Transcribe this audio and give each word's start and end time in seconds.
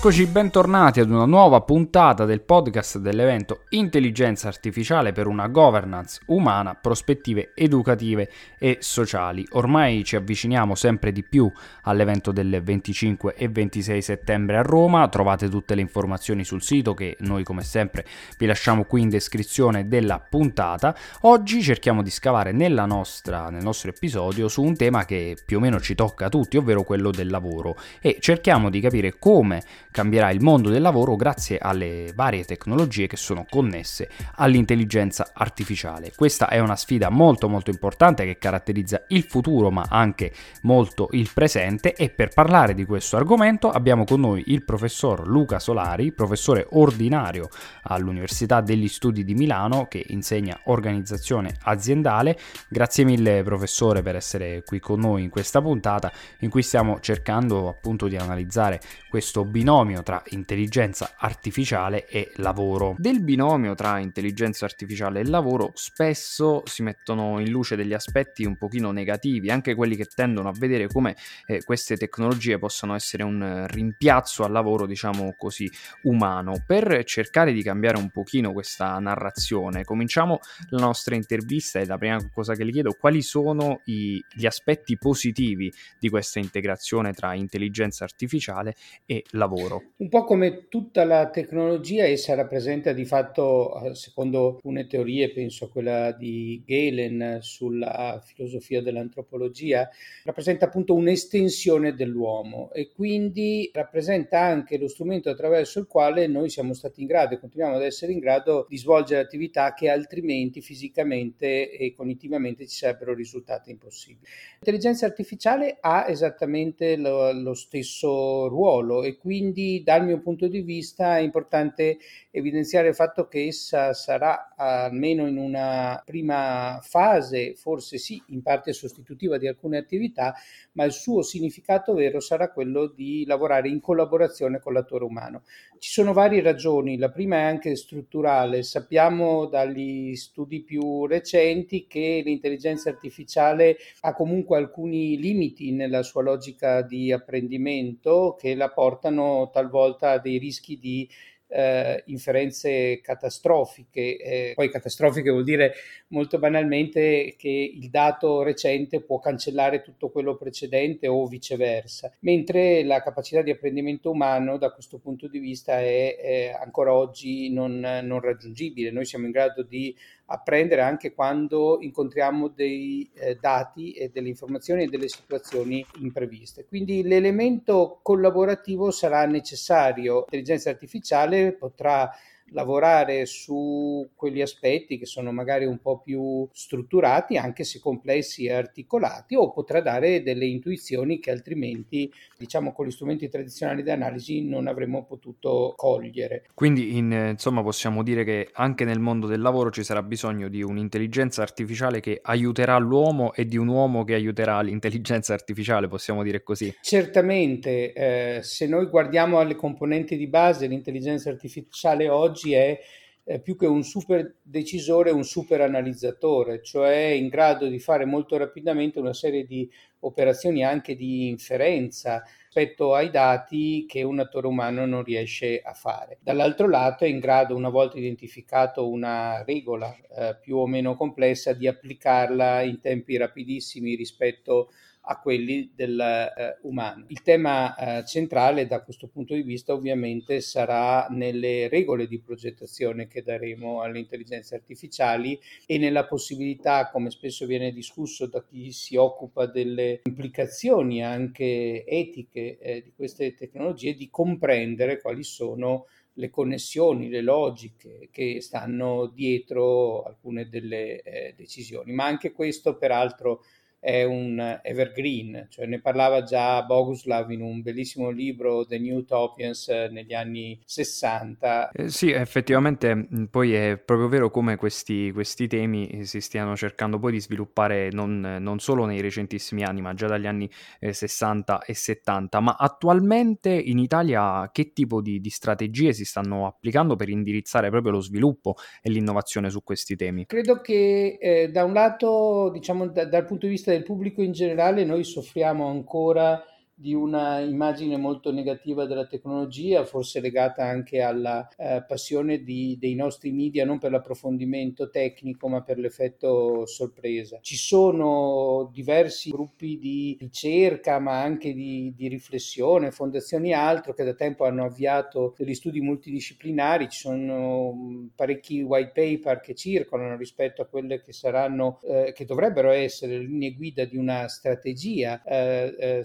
Eccoci 0.00 0.26
bentornati 0.26 1.00
ad 1.00 1.10
una 1.10 1.24
nuova 1.24 1.60
puntata 1.62 2.24
del 2.24 2.42
podcast 2.42 2.98
dell'evento 2.98 3.64
Intelligenza 3.70 4.46
Artificiale 4.46 5.10
per 5.10 5.26
una 5.26 5.48
governance 5.48 6.20
umana, 6.26 6.76
prospettive 6.76 7.50
educative 7.52 8.30
e 8.60 8.76
sociali. 8.78 9.44
Ormai 9.50 10.04
ci 10.04 10.14
avviciniamo 10.14 10.76
sempre 10.76 11.10
di 11.10 11.24
più 11.24 11.50
all'evento 11.82 12.30
del 12.30 12.62
25 12.62 13.34
e 13.34 13.48
26 13.48 14.00
settembre 14.00 14.58
a 14.58 14.62
Roma, 14.62 15.08
trovate 15.08 15.48
tutte 15.48 15.74
le 15.74 15.80
informazioni 15.80 16.44
sul 16.44 16.62
sito 16.62 16.94
che 16.94 17.16
noi 17.22 17.42
come 17.42 17.64
sempre 17.64 18.06
vi 18.38 18.46
lasciamo 18.46 18.84
qui 18.84 19.02
in 19.02 19.08
descrizione 19.08 19.88
della 19.88 20.20
puntata. 20.20 20.96
Oggi 21.22 21.60
cerchiamo 21.60 22.04
di 22.04 22.10
scavare 22.10 22.52
nostra, 22.52 23.50
nel 23.50 23.64
nostro 23.64 23.90
episodio 23.90 24.46
su 24.46 24.62
un 24.62 24.76
tema 24.76 25.04
che 25.04 25.36
più 25.44 25.56
o 25.56 25.60
meno 25.60 25.80
ci 25.80 25.96
tocca 25.96 26.26
a 26.26 26.28
tutti, 26.28 26.56
ovvero 26.56 26.84
quello 26.84 27.10
del 27.10 27.30
lavoro 27.30 27.76
e 28.00 28.18
cerchiamo 28.20 28.70
di 28.70 28.78
capire 28.78 29.18
come 29.18 29.60
cambierà 29.90 30.30
il 30.30 30.42
mondo 30.42 30.68
del 30.68 30.82
lavoro 30.82 31.16
grazie 31.16 31.58
alle 31.58 32.12
varie 32.14 32.44
tecnologie 32.44 33.06
che 33.06 33.16
sono 33.16 33.46
connesse 33.48 34.08
all'intelligenza 34.36 35.30
artificiale. 35.32 36.12
Questa 36.14 36.48
è 36.48 36.58
una 36.58 36.76
sfida 36.76 37.08
molto 37.08 37.48
molto 37.48 37.70
importante 37.70 38.24
che 38.24 38.38
caratterizza 38.38 39.02
il 39.08 39.24
futuro 39.24 39.70
ma 39.70 39.86
anche 39.88 40.32
molto 40.62 41.08
il 41.12 41.30
presente 41.32 41.94
e 41.94 42.10
per 42.10 42.28
parlare 42.28 42.74
di 42.74 42.84
questo 42.84 43.16
argomento 43.16 43.70
abbiamo 43.70 44.04
con 44.04 44.20
noi 44.20 44.44
il 44.46 44.64
professor 44.64 45.26
Luca 45.26 45.58
Solari, 45.58 46.12
professore 46.12 46.66
ordinario 46.70 47.48
all'Università 47.82 48.60
degli 48.60 48.88
Studi 48.88 49.24
di 49.24 49.34
Milano 49.34 49.86
che 49.88 50.04
insegna 50.08 50.60
organizzazione 50.64 51.54
aziendale. 51.62 52.38
Grazie 52.68 53.04
mille 53.04 53.42
professore 53.42 54.02
per 54.02 54.16
essere 54.16 54.62
qui 54.64 54.80
con 54.80 55.00
noi 55.00 55.22
in 55.22 55.30
questa 55.30 55.60
puntata 55.60 56.12
in 56.40 56.50
cui 56.50 56.62
stiamo 56.62 57.00
cercando 57.00 57.68
appunto 57.68 58.06
di 58.08 58.16
analizzare 58.16 58.80
questo 59.08 59.44
binomio 59.44 59.77
tra 59.78 60.20
intelligenza 60.30 61.14
artificiale 61.16 62.08
e 62.08 62.32
lavoro. 62.38 62.96
Del 62.98 63.22
binomio 63.22 63.76
tra 63.76 64.00
intelligenza 64.00 64.64
artificiale 64.64 65.20
e 65.20 65.24
lavoro 65.24 65.70
spesso 65.74 66.62
si 66.64 66.82
mettono 66.82 67.38
in 67.38 67.48
luce 67.50 67.76
degli 67.76 67.92
aspetti 67.92 68.44
un 68.44 68.56
pochino 68.56 68.90
negativi, 68.90 69.50
anche 69.50 69.76
quelli 69.76 69.94
che 69.94 70.06
tendono 70.06 70.48
a 70.48 70.52
vedere 70.52 70.88
come 70.88 71.14
eh, 71.46 71.62
queste 71.62 71.96
tecnologie 71.96 72.58
possano 72.58 72.96
essere 72.96 73.22
un 73.22 73.66
rimpiazzo 73.68 74.42
al 74.42 74.50
lavoro, 74.50 74.84
diciamo 74.84 75.36
così, 75.38 75.70
umano. 76.02 76.60
Per 76.66 77.04
cercare 77.04 77.52
di 77.52 77.62
cambiare 77.62 77.98
un 77.98 78.10
pochino 78.10 78.52
questa 78.52 78.98
narrazione, 78.98 79.84
cominciamo 79.84 80.40
la 80.70 80.80
nostra 80.80 81.14
intervista 81.14 81.78
e 81.78 81.86
la 81.86 81.98
prima 81.98 82.18
cosa 82.32 82.54
che 82.54 82.64
le 82.64 82.72
chiedo, 82.72 82.96
quali 82.98 83.22
sono 83.22 83.82
i, 83.84 84.20
gli 84.34 84.44
aspetti 84.44 84.98
positivi 84.98 85.72
di 86.00 86.08
questa 86.08 86.40
integrazione 86.40 87.12
tra 87.12 87.32
intelligenza 87.34 88.02
artificiale 88.02 88.74
e 89.06 89.24
lavoro? 89.30 89.66
Un 89.96 90.08
po' 90.08 90.24
come 90.24 90.68
tutta 90.68 91.04
la 91.04 91.28
tecnologia, 91.28 92.04
essa 92.04 92.34
rappresenta 92.34 92.92
di 92.92 93.04
fatto, 93.04 93.82
eh, 93.82 93.94
secondo 93.94 94.54
alcune 94.54 94.86
teorie, 94.86 95.30
penso 95.30 95.66
a 95.66 95.70
quella 95.70 96.12
di 96.12 96.62
Galen 96.66 97.38
sulla 97.42 98.22
filosofia 98.24 98.80
dell'antropologia, 98.80 99.88
rappresenta 100.24 100.66
appunto 100.66 100.94
un'estensione 100.94 101.94
dell'uomo 101.94 102.70
e 102.72 102.90
quindi 102.90 103.70
rappresenta 103.72 104.40
anche 104.40 104.78
lo 104.78 104.88
strumento 104.88 105.28
attraverso 105.28 105.78
il 105.80 105.86
quale 105.86 106.26
noi 106.26 106.48
siamo 106.48 106.72
stati 106.72 107.02
in 107.02 107.06
grado 107.06 107.34
e 107.34 107.38
continuiamo 107.40 107.76
ad 107.76 107.82
essere 107.82 108.12
in 108.12 108.18
grado 108.18 108.66
di 108.68 108.78
svolgere 108.78 109.20
attività 109.20 109.74
che 109.74 109.90
altrimenti 109.90 110.60
fisicamente 110.62 111.70
e 111.70 111.92
cognitivamente 111.94 112.66
ci 112.66 112.76
sarebbero 112.76 113.14
risultate 113.14 113.70
impossibili. 113.70 114.26
L'intelligenza 114.60 115.06
artificiale 115.06 115.76
ha 115.80 116.06
esattamente 116.08 116.96
lo, 116.96 117.32
lo 117.32 117.54
stesso 117.54 118.48
ruolo 118.48 119.02
e 119.02 119.16
quindi 119.16 119.57
dal 119.84 120.04
mio 120.04 120.20
punto 120.20 120.48
di 120.48 120.60
vista 120.60 121.18
è 121.18 121.20
importante 121.20 121.98
evidenziare 122.30 122.88
il 122.88 122.94
fatto 122.94 123.26
che 123.26 123.46
essa 123.46 123.92
sarà 123.92 124.54
almeno 124.56 125.26
in 125.26 125.36
una 125.36 126.02
prima 126.04 126.78
fase, 126.82 127.54
forse 127.54 127.98
sì, 127.98 128.22
in 128.28 128.42
parte 128.42 128.72
sostitutiva 128.72 129.38
di 129.38 129.46
alcune 129.46 129.78
attività, 129.78 130.34
ma 130.72 130.84
il 130.84 130.92
suo 130.92 131.22
significato 131.22 131.94
vero 131.94 132.20
sarà 132.20 132.50
quello 132.52 132.86
di 132.86 133.24
lavorare 133.26 133.68
in 133.68 133.80
collaborazione 133.80 134.60
con 134.60 134.72
l'attore 134.72 135.04
umano. 135.04 135.42
Ci 135.78 135.90
sono 135.90 136.12
varie 136.12 136.42
ragioni, 136.42 136.98
la 136.98 137.10
prima 137.10 137.36
è 137.36 137.42
anche 137.42 137.76
strutturale, 137.76 138.62
sappiamo 138.62 139.46
dagli 139.46 140.14
studi 140.16 140.62
più 140.62 141.06
recenti 141.06 141.86
che 141.86 142.22
l'intelligenza 142.24 142.90
artificiale 142.90 143.76
ha 144.00 144.12
comunque 144.12 144.56
alcuni 144.58 145.18
limiti 145.18 145.72
nella 145.72 146.02
sua 146.02 146.22
logica 146.22 146.82
di 146.82 147.12
apprendimento 147.12 148.36
che 148.38 148.54
la 148.54 148.70
portano 148.70 149.47
talvolta 149.50 150.18
dei 150.18 150.38
rischi 150.38 150.78
di 150.78 151.08
eh, 151.48 152.02
inferenze 152.06 153.00
catastrofiche. 153.00 154.16
Eh, 154.18 154.52
poi 154.54 154.70
catastrofiche 154.70 155.30
vuol 155.30 155.44
dire 155.44 155.74
molto 156.08 156.38
banalmente 156.38 157.34
che 157.36 157.48
il 157.48 157.88
dato 157.90 158.42
recente 158.42 159.00
può 159.00 159.18
cancellare 159.18 159.82
tutto 159.82 160.10
quello 160.10 160.36
precedente 160.36 161.06
o 161.08 161.26
viceversa, 161.26 162.12
mentre 162.20 162.84
la 162.84 163.02
capacità 163.02 163.42
di 163.42 163.50
apprendimento 163.50 164.10
umano 164.10 164.58
da 164.58 164.72
questo 164.72 164.98
punto 164.98 165.28
di 165.28 165.38
vista 165.38 165.80
è, 165.80 166.16
è 166.16 166.56
ancora 166.60 166.94
oggi 166.94 167.50
non, 167.52 167.78
non 167.80 168.20
raggiungibile. 168.20 168.90
Noi 168.90 169.04
siamo 169.04 169.26
in 169.26 169.32
grado 169.32 169.62
di 169.62 169.94
apprendere 170.30 170.82
anche 170.82 171.14
quando 171.14 171.78
incontriamo 171.80 172.48
dei 172.48 173.08
eh, 173.14 173.36
dati 173.40 173.92
e 173.92 174.10
delle 174.10 174.28
informazioni 174.28 174.84
e 174.84 174.88
delle 174.88 175.08
situazioni 175.08 175.84
impreviste. 176.00 176.66
Quindi 176.66 177.02
l'elemento 177.02 178.00
collaborativo 178.02 178.90
sarà 178.90 179.24
necessario. 179.24 180.20
L'intelligenza 180.20 180.70
artificiale 180.70 181.52
potrà 181.52 182.10
lavorare 182.50 183.26
su 183.26 184.08
quegli 184.14 184.40
aspetti 184.40 184.98
che 184.98 185.06
sono 185.06 185.32
magari 185.32 185.64
un 185.64 185.78
po' 185.78 186.00
più 186.00 186.48
strutturati, 186.52 187.36
anche 187.36 187.64
se 187.64 187.78
complessi 187.78 188.46
e 188.46 188.52
articolati, 188.52 189.34
o 189.34 189.52
potrà 189.52 189.80
dare 189.80 190.22
delle 190.22 190.46
intuizioni 190.46 191.18
che 191.18 191.30
altrimenti, 191.30 192.10
diciamo, 192.36 192.72
con 192.72 192.86
gli 192.86 192.90
strumenti 192.90 193.28
tradizionali 193.28 193.82
di 193.82 193.90
analisi 193.90 194.44
non 194.44 194.66
avremmo 194.66 195.04
potuto 195.04 195.72
cogliere. 195.76 196.44
Quindi, 196.54 196.96
in, 196.96 197.12
insomma, 197.30 197.62
possiamo 197.62 198.02
dire 198.02 198.24
che 198.24 198.48
anche 198.52 198.84
nel 198.84 199.00
mondo 199.00 199.26
del 199.26 199.40
lavoro 199.40 199.70
ci 199.70 199.82
sarà 199.82 200.02
bisogno 200.02 200.48
di 200.48 200.62
un'intelligenza 200.62 201.42
artificiale 201.42 202.00
che 202.00 202.20
aiuterà 202.22 202.78
l'uomo 202.78 203.32
e 203.32 203.44
di 203.44 203.56
un 203.56 203.68
uomo 203.68 204.04
che 204.04 204.14
aiuterà 204.14 204.60
l'intelligenza 204.60 205.34
artificiale, 205.34 205.88
possiamo 205.88 206.22
dire 206.22 206.42
così. 206.42 206.74
Certamente, 206.80 207.92
eh, 207.92 208.42
se 208.42 208.66
noi 208.66 208.86
guardiamo 208.86 209.38
alle 209.38 209.54
componenti 209.54 210.16
di 210.16 210.26
base, 210.26 210.66
l'intelligenza 210.66 211.30
artificiale 211.30 212.08
oggi 212.08 212.37
oggi 212.38 212.52
è 212.52 212.80
eh, 213.24 213.40
più 213.40 213.56
che 213.56 213.66
un 213.66 213.82
super 213.82 214.36
decisore, 214.42 215.10
un 215.10 215.24
super 215.24 215.60
analizzatore, 215.60 216.62
cioè 216.62 216.94
in 216.96 217.28
grado 217.28 217.66
di 217.66 217.80
fare 217.80 218.04
molto 218.04 218.36
rapidamente 218.36 219.00
una 219.00 219.12
serie 219.12 219.44
di 219.44 219.68
operazioni 220.00 220.64
anche 220.64 220.94
di 220.94 221.28
inferenza 221.28 222.22
rispetto 222.44 222.94
ai 222.94 223.10
dati 223.10 223.84
che 223.86 224.02
un 224.02 224.20
attore 224.20 224.46
umano 224.46 224.86
non 224.86 225.02
riesce 225.02 225.60
a 225.60 225.72
fare. 225.74 226.18
Dall'altro 226.22 226.68
lato 226.68 227.04
è 227.04 227.08
in 227.08 227.18
grado, 227.18 227.56
una 227.56 227.68
volta 227.68 227.98
identificato 227.98 228.88
una 228.88 229.42
regola 229.44 229.94
eh, 230.16 230.38
più 230.40 230.56
o 230.56 230.66
meno 230.66 230.94
complessa, 230.94 231.52
di 231.52 231.66
applicarla 231.66 232.62
in 232.62 232.80
tempi 232.80 233.16
rapidissimi 233.16 233.94
rispetto 233.96 234.70
a 234.70 234.87
a 235.02 235.20
quelli 235.20 235.72
dell'umano. 235.74 237.02
Eh, 237.02 237.06
Il 237.08 237.22
tema 237.22 237.74
eh, 237.74 238.06
centrale 238.06 238.66
da 238.66 238.82
questo 238.82 239.08
punto 239.08 239.34
di 239.34 239.42
vista 239.42 239.72
ovviamente 239.72 240.40
sarà 240.40 241.06
nelle 241.10 241.68
regole 241.68 242.06
di 242.06 242.20
progettazione 242.20 243.06
che 243.06 243.22
daremo 243.22 243.80
alle 243.80 243.98
intelligenze 243.98 244.54
artificiali 244.54 245.38
e 245.66 245.78
nella 245.78 246.06
possibilità, 246.06 246.90
come 246.90 247.10
spesso 247.10 247.46
viene 247.46 247.72
discusso 247.72 248.26
da 248.26 248.44
chi 248.44 248.72
si 248.72 248.96
occupa 248.96 249.46
delle 249.46 250.00
implicazioni 250.04 251.02
anche 251.02 251.84
etiche 251.86 252.58
eh, 252.58 252.82
di 252.82 252.92
queste 252.94 253.34
tecnologie, 253.34 253.94
di 253.94 254.08
comprendere 254.10 255.00
quali 255.00 255.22
sono 255.22 255.86
le 256.18 256.30
connessioni, 256.30 257.08
le 257.08 257.22
logiche 257.22 258.08
che 258.10 258.40
stanno 258.40 259.06
dietro 259.06 260.02
alcune 260.02 260.48
delle 260.48 261.00
eh, 261.02 261.34
decisioni. 261.36 261.92
Ma 261.92 262.06
anche 262.06 262.32
questo, 262.32 262.76
peraltro, 262.76 263.44
è 263.80 264.02
un 264.02 264.58
evergreen, 264.62 265.46
cioè 265.50 265.66
ne 265.66 265.80
parlava 265.80 266.22
già 266.22 266.62
Boguslav 266.62 267.30
in 267.30 267.42
un 267.42 267.62
bellissimo 267.62 268.10
libro 268.10 268.66
The 268.66 268.78
New 268.78 268.98
Utopians 268.98 269.68
eh, 269.68 269.88
negli 269.90 270.14
anni 270.14 270.60
60. 270.64 271.70
Eh, 271.70 271.88
sì, 271.88 272.10
effettivamente 272.10 272.94
mm, 272.94 273.24
poi 273.30 273.54
è 273.54 273.78
proprio 273.78 274.08
vero 274.08 274.30
come 274.30 274.56
questi, 274.56 275.12
questi 275.12 275.46
temi 275.46 276.04
si 276.04 276.20
stiano 276.20 276.56
cercando 276.56 276.98
poi 276.98 277.12
di 277.12 277.20
sviluppare 277.20 277.90
non, 277.90 278.38
non, 278.40 278.58
solo 278.58 278.84
nei 278.84 279.00
recentissimi 279.00 279.62
anni, 279.62 279.80
ma 279.80 279.94
già 279.94 280.06
dagli 280.08 280.26
anni 280.26 280.50
eh, 280.80 280.92
60 280.92 281.62
e 281.64 281.74
70. 281.74 282.40
Ma 282.40 282.56
attualmente 282.58 283.50
in 283.50 283.78
Italia 283.78 284.50
che 284.52 284.72
tipo 284.72 285.00
di, 285.00 285.20
di 285.20 285.30
strategie 285.30 285.92
si 285.92 286.04
stanno 286.04 286.46
applicando 286.46 286.96
per 286.96 287.08
indirizzare 287.08 287.70
proprio 287.70 287.92
lo 287.92 288.00
sviluppo 288.00 288.56
e 288.82 288.90
l'innovazione 288.90 289.50
su 289.50 289.62
questi 289.62 289.94
temi? 289.94 290.26
Credo 290.26 290.60
che 290.60 291.18
eh, 291.20 291.48
da 291.50 291.64
un 291.64 291.72
lato, 291.72 292.50
diciamo, 292.52 292.88
da, 292.88 293.04
dal 293.04 293.24
punto 293.24 293.46
di 293.46 293.52
vista 293.52 293.67
vista 293.68 293.72
del 293.72 293.82
pubblico 293.84 294.22
in 294.22 294.32
generale 294.32 294.84
noi 294.84 295.04
soffriamo 295.04 295.66
ancora 295.68 296.42
di 296.78 296.94
una 296.94 297.40
immagine 297.40 297.96
molto 297.96 298.30
negativa 298.32 298.86
della 298.86 299.06
tecnologia, 299.06 299.84
forse 299.84 300.20
legata 300.20 300.62
anche 300.62 301.00
alla 301.00 301.48
eh, 301.56 301.82
passione 301.84 302.44
di, 302.44 302.76
dei 302.78 302.94
nostri 302.94 303.32
media 303.32 303.64
non 303.64 303.78
per 303.78 303.90
l'approfondimento 303.90 304.88
tecnico 304.88 305.48
ma 305.48 305.62
per 305.62 305.78
l'effetto 305.78 306.66
sorpresa. 306.66 307.40
Ci 307.42 307.56
sono 307.56 308.70
diversi 308.72 309.30
gruppi 309.30 309.78
di 309.78 310.16
ricerca 310.20 311.00
ma 311.00 311.20
anche 311.20 311.52
di, 311.52 311.92
di 311.96 312.06
riflessione, 312.06 312.92
fondazioni 312.92 313.50
e 313.50 313.54
altro 313.54 313.92
che 313.92 314.04
da 314.04 314.14
tempo 314.14 314.44
hanno 314.44 314.64
avviato 314.64 315.34
degli 315.36 315.54
studi 315.54 315.80
multidisciplinari, 315.80 316.88
ci 316.88 317.00
sono 317.00 318.08
parecchi 318.14 318.62
white 318.62 318.92
paper 318.94 319.40
che 319.40 319.54
circolano 319.54 320.16
rispetto 320.16 320.62
a 320.62 320.66
quelle 320.66 321.02
che 321.02 321.12
saranno, 321.12 321.80
eh, 321.82 322.12
che 322.14 322.24
dovrebbero 322.24 322.70
essere 322.70 323.18
le 323.18 323.24
linee 323.24 323.54
guida 323.54 323.84
di 323.84 323.96
una 323.96 324.28
strategia 324.28 325.24
eh, 325.24 325.74
eh, 325.76 326.04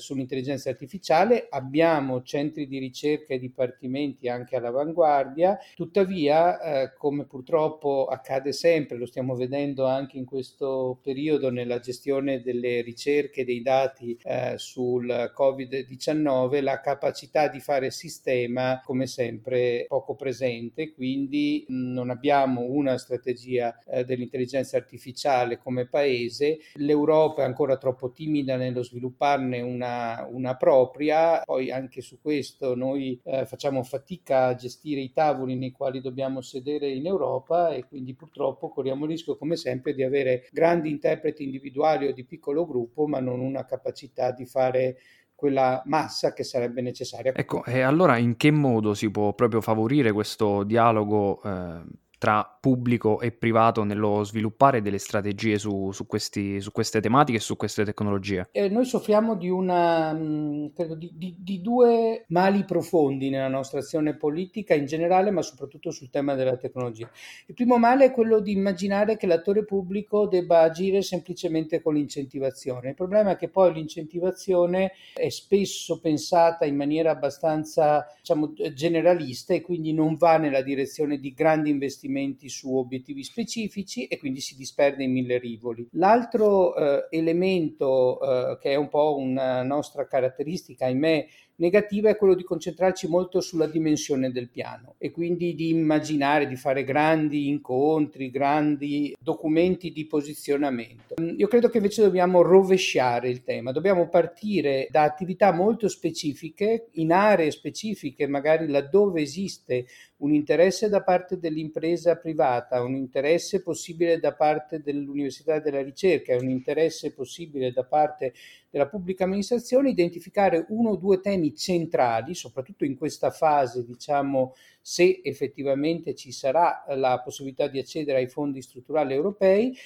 sull'intelligenza 0.63 0.69
artificiale, 0.69 1.47
abbiamo 1.49 2.21
centri 2.23 2.67
di 2.67 2.77
ricerca 2.77 3.33
e 3.33 3.39
dipartimenti 3.39 4.29
anche 4.29 4.55
all'avanguardia, 4.55 5.59
tuttavia 5.75 6.59
eh, 6.59 6.93
come 6.97 7.25
purtroppo 7.25 8.05
accade 8.05 8.53
sempre, 8.53 8.97
lo 8.97 9.05
stiamo 9.05 9.35
vedendo 9.35 9.85
anche 9.85 10.17
in 10.17 10.25
questo 10.25 10.99
periodo 11.01 11.49
nella 11.49 11.79
gestione 11.79 12.41
delle 12.41 12.81
ricerche 12.81 13.43
dei 13.43 13.61
dati 13.61 14.17
eh, 14.23 14.53
sul 14.57 15.31
Covid-19, 15.35 16.63
la 16.63 16.79
capacità 16.79 17.47
di 17.47 17.59
fare 17.59 17.91
sistema 17.91 18.81
come 18.83 19.07
sempre 19.07 19.85
poco 19.87 20.15
presente, 20.15 20.93
quindi 20.93 21.65
non 21.67 22.09
abbiamo 22.09 22.61
una 22.61 22.97
strategia 22.97 23.77
eh, 23.85 24.05
dell'intelligenza 24.05 24.77
artificiale 24.77 25.57
come 25.57 25.87
paese, 25.87 26.59
l'Europa 26.75 27.41
è 27.41 27.45
ancora 27.45 27.77
troppo 27.77 28.11
timida 28.11 28.55
nello 28.55 28.83
svilupparne 28.83 29.61
una, 29.61 30.27
una 30.29 30.52
propria, 30.55 31.41
poi 31.43 31.71
anche 31.71 32.01
su 32.01 32.19
questo 32.21 32.75
noi 32.75 33.19
eh, 33.23 33.45
facciamo 33.45 33.83
fatica 33.83 34.45
a 34.45 34.55
gestire 34.55 35.01
i 35.01 35.11
tavoli 35.11 35.55
nei 35.55 35.71
quali 35.71 36.01
dobbiamo 36.01 36.41
sedere 36.41 36.89
in 36.89 37.05
Europa 37.05 37.69
e 37.69 37.85
quindi 37.85 38.13
purtroppo 38.13 38.69
corriamo 38.69 39.05
il 39.05 39.11
rischio 39.11 39.37
come 39.37 39.55
sempre 39.55 39.93
di 39.93 40.03
avere 40.03 40.47
grandi 40.51 40.89
interpreti 40.89 41.43
individuali 41.43 42.07
o 42.07 42.13
di 42.13 42.23
piccolo 42.25 42.65
gruppo 42.65 43.07
ma 43.07 43.19
non 43.19 43.39
una 43.39 43.65
capacità 43.65 44.31
di 44.31 44.45
fare 44.45 44.97
quella 45.35 45.81
massa 45.87 46.31
che 46.31 46.43
sarebbe 46.45 46.81
necessaria. 46.81 47.33
Ecco, 47.35 47.65
e 47.65 47.81
allora 47.81 48.17
in 48.17 48.37
che 48.37 48.49
modo 48.49 48.93
si 48.93 49.11
può 49.11 49.33
proprio 49.33 49.59
favorire 49.59 50.13
questo 50.13 50.63
dialogo 50.63 51.41
eh, 51.43 51.81
tra 52.23 52.57
pubblico 52.57 53.19
e 53.19 53.33
privato 53.33 53.83
nello 53.83 54.23
sviluppare 54.23 54.81
delle 54.81 54.97
strategie 54.97 55.57
su, 55.57 55.91
su, 55.91 56.07
questi, 56.07 56.61
su 56.61 56.71
queste 56.71 57.01
tematiche 57.01 57.39
e 57.39 57.41
su 57.41 57.57
queste 57.57 57.83
tecnologie? 57.83 58.47
Eh, 58.53 58.69
noi 58.69 58.85
soffriamo 58.85 59.35
di, 59.35 59.49
una, 59.49 60.13
mm, 60.13 60.67
credo, 60.73 60.95
di, 60.95 61.11
di, 61.13 61.35
di, 61.37 61.59
due 61.59 62.23
mali 62.29 62.63
profondi 62.63 63.29
nella 63.29 63.49
nostra 63.49 63.79
azione 63.79 64.15
politica 64.15 64.73
in 64.73 64.85
generale, 64.85 65.31
ma 65.31 65.41
soprattutto 65.41 65.91
sul 65.91 66.09
tema 66.09 66.33
della 66.33 66.55
tecnologia. 66.55 67.09
Il 67.45 67.55
primo 67.55 67.77
male 67.77 68.05
è 68.05 68.11
quello 68.13 68.39
di 68.39 68.53
immaginare 68.53 69.17
che 69.17 69.27
l'attore 69.27 69.65
pubblico 69.65 70.25
debba 70.25 70.61
agire 70.61 71.01
semplicemente 71.01 71.81
con 71.81 71.95
l'incentivazione. 71.95 72.91
Il 72.91 72.95
problema 72.95 73.31
è 73.31 73.35
che 73.35 73.49
poi 73.49 73.73
l'incentivazione 73.73 74.93
è 75.13 75.27
spesso 75.27 75.99
pensata 75.99 76.63
in 76.63 76.77
maniera 76.77 77.11
abbastanza 77.11 78.07
diciamo, 78.17 78.53
generalista 78.73 79.53
e 79.53 79.59
quindi 79.59 79.91
non 79.91 80.15
va 80.15 80.37
nella 80.37 80.61
direzione 80.61 81.19
di 81.19 81.33
grandi 81.33 81.69
investimenti 81.69 82.11
investimenti 82.13 82.49
su 82.49 82.75
obiettivi 82.75 83.23
specifici 83.23 84.05
e 84.05 84.17
quindi 84.17 84.39
si 84.39 84.55
disperde 84.55 85.03
in 85.03 85.11
mille 85.11 85.37
rivoli. 85.39 85.87
L'altro 85.93 86.75
eh, 86.75 87.07
elemento 87.09 88.19
eh, 88.21 88.57
che 88.59 88.71
è 88.71 88.75
un 88.75 88.89
po' 88.89 89.17
una 89.17 89.63
nostra 89.63 90.07
caratteristica, 90.07 90.85
ahimè, 90.85 91.27
negativa 91.55 92.09
è 92.09 92.17
quello 92.17 92.33
di 92.33 92.43
concentrarci 92.43 93.07
molto 93.07 93.39
sulla 93.41 93.67
dimensione 93.67 94.31
del 94.31 94.49
piano 94.49 94.95
e 94.97 95.11
quindi 95.11 95.53
di 95.53 95.69
immaginare 95.69 96.47
di 96.47 96.55
fare 96.55 96.83
grandi 96.83 97.47
incontri, 97.47 98.31
grandi 98.31 99.15
documenti 99.19 99.91
di 99.91 100.05
posizionamento. 100.05 101.15
Io 101.21 101.47
credo 101.47 101.69
che 101.69 101.77
invece 101.77 102.01
dobbiamo 102.01 102.41
rovesciare 102.41 103.29
il 103.29 103.43
tema, 103.43 103.71
dobbiamo 103.71 104.09
partire 104.09 104.87
da 104.89 105.03
attività 105.03 105.51
molto 105.51 105.87
specifiche, 105.87 106.87
in 106.93 107.11
aree 107.11 107.51
specifiche, 107.51 108.27
magari 108.27 108.67
laddove 108.67 109.21
esiste 109.21 109.85
un 110.17 110.33
interesse 110.33 110.89
da 110.89 111.03
parte 111.03 111.37
dell'impresa 111.37 112.15
privata, 112.15 112.81
un 112.81 112.95
interesse 112.95 113.61
possibile 113.61 114.19
da 114.19 114.33
parte 114.33 114.81
dell'università 114.81 115.55
e 115.55 115.61
della 115.61 115.81
ricerca, 115.81 116.35
un 116.35 116.49
interesse 116.49 117.13
possibile 117.13 117.71
da 117.71 117.83
parte 117.83 118.33
della 118.73 118.87
pubblica 118.87 119.25
amministrazione, 119.25 119.91
identificare 119.91 120.65
uno 120.69 120.89
o 120.89 120.95
due 120.95 121.19
temi 121.19 121.55
centrali, 121.55 122.33
soprattutto 122.33 122.85
in 122.85 122.97
questa 122.97 123.29
fase, 123.29 123.85
diciamo, 123.85 124.55
se 124.81 125.21
effettivamente 125.23 126.15
ci 126.15 126.31
sarà 126.31 126.83
la 126.95 127.21
possibilità 127.23 127.67
di 127.67 127.77
accedere 127.77 128.17
ai 128.17 128.27
fondi 128.27 128.63
strutturali 128.63 129.13
europei, 129.13 129.77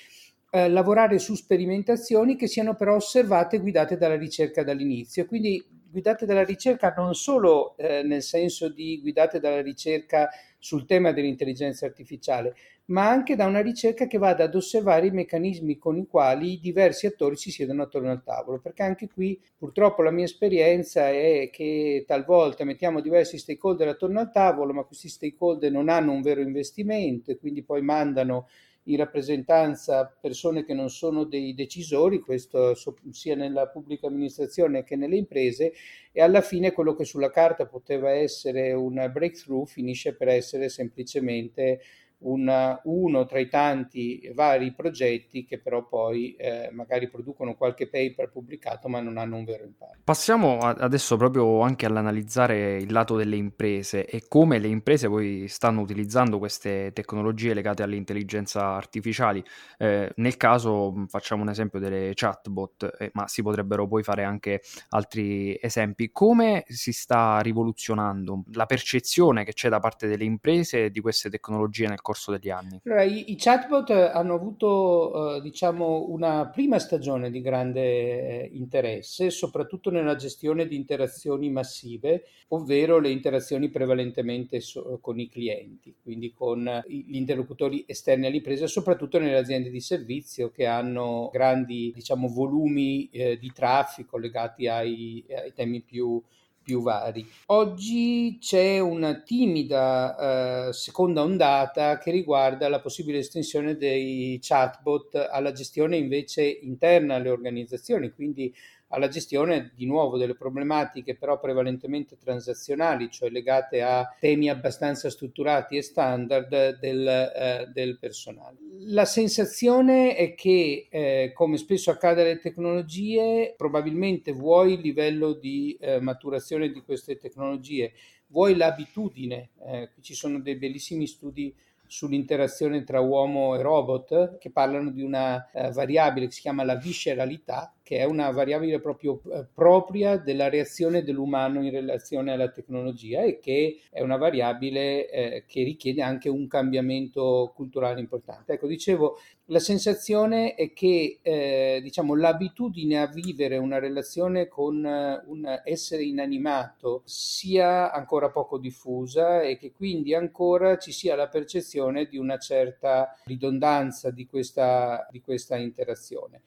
eh, 0.52 0.70
lavorare 0.70 1.20
su 1.20 1.36
sperimentazioni 1.36 2.38
che 2.38 2.48
siano 2.48 2.76
però 2.76 2.96
osservate 2.96 3.58
e 3.58 3.60
guidate 3.60 3.98
dalla 3.98 4.16
ricerca 4.16 4.64
dall'inizio. 4.64 5.26
Quindi 5.26 5.62
guidate 5.90 6.26
dalla 6.26 6.44
ricerca 6.44 6.94
non 6.96 7.14
solo 7.14 7.76
eh, 7.78 8.04
nel 8.04 8.22
senso 8.22 8.70
di 8.70 9.00
guidate 9.02 9.40
dalla 9.40 9.62
ricerca 9.62 10.30
sul 10.60 10.86
tema 10.86 11.12
dell'intelligenza 11.12 11.86
artificiale, 11.86 12.56
ma 12.86 13.08
anche 13.08 13.36
da 13.36 13.46
una 13.46 13.62
ricerca 13.62 14.08
che 14.08 14.18
vada 14.18 14.46
ad 14.46 14.56
osservare 14.56 15.08
i 15.08 15.12
meccanismi 15.12 15.78
con 15.78 15.98
i 15.98 16.08
quali 16.08 16.54
i 16.54 16.60
diversi 16.60 17.06
attori 17.06 17.36
si 17.36 17.52
siedono 17.52 17.84
attorno 17.84 18.12
al 18.12 18.24
tavolo, 18.24 18.60
perché 18.60 18.84
anche 18.84 19.08
qui 19.08 19.40
purtroppo 19.58 20.02
la 20.02 20.12
mia 20.12 20.26
esperienza 20.26 21.10
è 21.10 21.50
che 21.52 22.04
talvolta 22.08 22.64
mettiamo 22.64 23.02
diversi 23.02 23.38
stakeholder 23.38 23.90
attorno 23.90 24.20
al 24.20 24.32
tavolo, 24.32 24.74
ma 24.74 24.84
questi 24.84 25.10
stakeholder 25.10 25.72
non 25.72 25.90
hanno 25.90 26.12
un 26.12 26.22
vero 26.22 26.42
investimento 26.42 27.32
e 27.32 27.38
quindi 27.38 27.64
poi 27.64 27.82
mandano 27.82 28.48
in 28.88 28.98
rappresentanza 28.98 30.06
persone 30.20 30.64
che 30.66 30.74
non 30.74 30.90
sono 30.90 31.24
dei 31.24 31.54
decisori, 31.54 32.20
questo 32.20 32.74
sia 33.12 33.36
nella 33.36 33.68
pubblica 33.68 34.08
amministrazione 34.08 34.84
che 34.84 34.96
nelle 34.96 35.18
imprese, 35.18 35.74
e 36.12 36.22
alla 36.22 36.42
fine 36.42 36.72
quello 36.72 36.96
che 36.96 37.06
sulla 37.06 37.30
carta 37.30 37.66
poteva 37.66 38.12
essere 38.12 38.74
un 38.74 39.10
breakthrough 39.12 39.68
finisce 39.68 40.16
per 40.16 40.30
essere 40.30 40.70
semplicemente 40.70 41.82
una, 42.20 42.80
uno 42.86 43.26
tra 43.26 43.40
i 43.40 43.48
tanti 43.48 44.32
vari 44.34 44.74
progetti 44.74 45.46
che 45.46 45.60
però 45.60 45.88
poi 45.88 46.36
eh, 46.36 46.70
magari 46.72 47.10
producono 47.10 47.56
qualche 47.56 47.88
paper 47.88 48.30
pubblicato 48.32 48.88
ma 48.88 49.00
non 49.00 49.18
hanno 49.18 49.38
un 49.38 49.44
vero 49.44 49.64
impatto. 49.64 49.98
Passiamo 50.04 50.58
adesso 50.60 51.18
proprio 51.18 51.62
anche 51.62 51.86
all'analizzare 51.86 52.78
il 52.78 52.92
lato 52.92 53.16
delle 53.16 53.36
imprese 53.36 54.06
e 54.06 54.24
come 54.28 54.58
le 54.58 54.68
imprese 54.68 55.08
poi 55.08 55.48
stanno 55.48 55.82
utilizzando 55.82 56.40
queste 56.40 56.92
tecnologie 56.94 57.54
legate 57.54 57.84
alle 57.84 57.96
intelligenze 57.96 58.58
artificiali. 58.58 59.44
Eh, 59.78 60.12
nel 60.16 60.38
caso 60.38 61.06
facciamo 61.08 61.44
un 61.44 61.50
esempio 61.50 61.80
delle 61.80 62.12
chatbot, 62.14 62.96
eh, 63.00 63.12
ma 63.14 63.28
si 63.28 63.42
potrebbero 63.42 63.88
poi 63.88 64.04
fare 64.04 64.24
anche 64.24 64.62
altri 64.90 65.58
esempi. 65.62 66.12
Come 66.12 66.64
si 66.68 66.92
sta 66.92 67.40
rivoluzionando 67.40 68.44
la 68.54 68.66
percezione 68.66 69.44
che 69.44 69.54
c'è 69.54 69.70
da 69.70 69.80
parte 69.80 70.08
delle 70.08 70.24
imprese 70.24 70.90
di 70.90 71.00
queste 71.00 71.30
tecnologie 71.30 71.88
nel 71.88 72.02
corso 72.08 72.32
degli 72.32 72.50
anni? 72.50 72.80
Allora, 72.86 73.04
i, 73.04 73.32
i, 73.32 73.36
chatbot 73.36 73.90
hanno 73.90 74.34
avuto 74.34 75.36
eh, 75.36 75.42
diciamo 75.42 76.06
una 76.08 76.48
prima 76.48 76.80
stagione 76.80 77.30
di 77.30 77.42
grande 77.42 77.82
eh, 77.82 78.50
interesse, 78.54 79.30
soprattutto 79.30 79.92
nella 79.92 80.16
gestione 80.16 80.68
di 80.68 80.78
interazioni 80.78 81.50
massive, 81.50 82.24
ovvero 82.50 83.00
le 83.00 83.10
interazioni 83.10 83.68
prevalentemente 83.68 84.62
so, 84.62 85.00
con 85.02 85.20
i 85.20 85.28
clienti, 85.28 85.94
quindi 86.02 86.32
con 86.34 86.82
gli 86.88 87.18
interlocutori 87.18 87.84
esterni 87.86 88.28
all'impresa, 88.28 88.68
soprattutto 88.68 89.20
nelle 89.20 89.38
aziende 89.38 89.70
di 89.70 89.82
servizio 89.82 90.50
che 90.50 90.66
hanno 90.66 91.30
grandi 91.34 91.92
diciamo, 91.94 92.30
volumi 92.30 93.10
eh, 93.10 93.38
di 93.38 93.52
traffico 93.52 94.18
legati 94.18 94.70
ai, 94.70 95.26
ai 95.30 95.52
temi 95.54 95.82
più 95.82 96.24
più 96.68 96.82
vari. 96.82 97.26
Oggi 97.46 98.40
c'è 98.42 98.80
una 98.80 99.22
timida 99.22 100.68
eh, 100.68 100.74
seconda 100.74 101.22
ondata 101.22 101.98
che 101.98 102.12
riguarda 102.12 102.68
la 102.68 102.82
possibile 102.82 103.20
estensione 103.20 103.78
dei 103.78 104.38
chatbot 104.42 105.30
alla 105.32 105.54
gestione 105.54 105.96
invece 105.96 106.44
interna 106.44 107.16
alle 107.16 107.30
organizzazioni, 107.30 108.12
quindi 108.12 108.54
alla 108.90 109.08
gestione 109.08 109.72
di 109.76 109.86
nuovo 109.86 110.18
delle 110.18 110.36
problematiche 110.36 111.16
però 111.16 111.40
prevalentemente 111.40 112.18
transazionali, 112.18 113.10
cioè 113.10 113.30
legate 113.30 113.82
a 113.82 114.16
temi 114.20 114.50
abbastanza 114.50 115.10
strutturati 115.10 115.78
e 115.78 115.82
standard 115.82 116.80
del, 116.80 117.08
eh, 117.08 117.70
del 117.74 117.98
personale. 118.00 118.58
La 118.90 119.06
sensazione 119.06 120.16
è 120.16 120.34
che, 120.36 120.88
eh, 120.90 121.32
come 121.34 121.58
spesso 121.58 121.92
accade 121.92 122.22
alle 122.22 122.40
tecnologie, 122.40 123.54
probabilmente 123.58 124.32
vuoi 124.32 124.74
il 124.74 124.82
livello 124.82 125.34
di 125.34 125.78
eh, 125.80 126.00
maturazione 126.00 126.70
di 126.70 126.82
queste 126.82 127.18
tecnologie, 127.18 127.92
vuoi 128.28 128.56
l'abitudine, 128.56 129.50
eh, 129.66 129.90
ci 130.02 130.14
sono 130.14 130.40
dei 130.40 130.56
bellissimi 130.56 131.08
studi 131.08 131.54
sull'interazione 131.88 132.84
tra 132.84 133.00
uomo 133.00 133.56
e 133.56 133.62
robot 133.62 134.38
che 134.38 134.52
parlano 134.52 134.92
di 134.92 135.02
una 135.02 135.50
uh, 135.54 135.72
variabile 135.72 136.28
che 136.28 136.34
si 136.34 136.42
chiama 136.42 136.66
la 136.66 136.76
visceralità 136.76 137.74
che 137.88 138.00
è 138.00 138.04
una 138.04 138.30
variabile 138.32 138.82
proprio 138.82 139.22
eh, 139.32 139.46
propria 139.54 140.18
della 140.18 140.50
reazione 140.50 141.04
dell'umano 141.04 141.64
in 141.64 141.72
relazione 141.72 142.34
alla 142.34 142.50
tecnologia 142.50 143.22
e 143.22 143.40
che 143.40 143.80
è 143.90 144.02
una 144.02 144.18
variabile 144.18 145.10
eh, 145.10 145.46
che 145.48 145.64
richiede 145.64 146.02
anche 146.02 146.28
un 146.28 146.50
cambiamento 146.50 147.54
culturale 147.56 148.02
importante. 148.02 148.52
Ecco, 148.52 148.68
dicevo, 148.68 149.18
la 149.50 149.60
sensazione 149.60 150.56
è 150.56 150.74
che 150.74 151.20
eh, 151.22 151.80
diciamo, 151.82 152.14
l'abitudine 152.14 153.00
a 153.00 153.08
vivere 153.08 153.56
una 153.56 153.80
relazione 153.80 154.50
con 154.50 154.84
uh, 154.84 155.32
un 155.32 155.62
essere 155.64 156.04
inanimato 156.04 157.04
sia 157.06 157.94
ancora 157.94 158.30
poco 158.30 158.58
diffusa 158.58 159.42
e 159.42 159.56
che 159.58 159.72
quindi 159.72 160.14
ancora 160.14 160.78
ci 160.78 160.92
sia 160.92 161.16
la 161.16 161.30
percezione 161.30 162.08
di 162.08 162.18
una 162.18 162.38
certa 162.38 163.18
ridondanza 163.24 164.12
di 164.12 164.28
questa, 164.28 165.08
di 165.10 165.22
questa 165.22 165.56
interazione. 165.56 166.42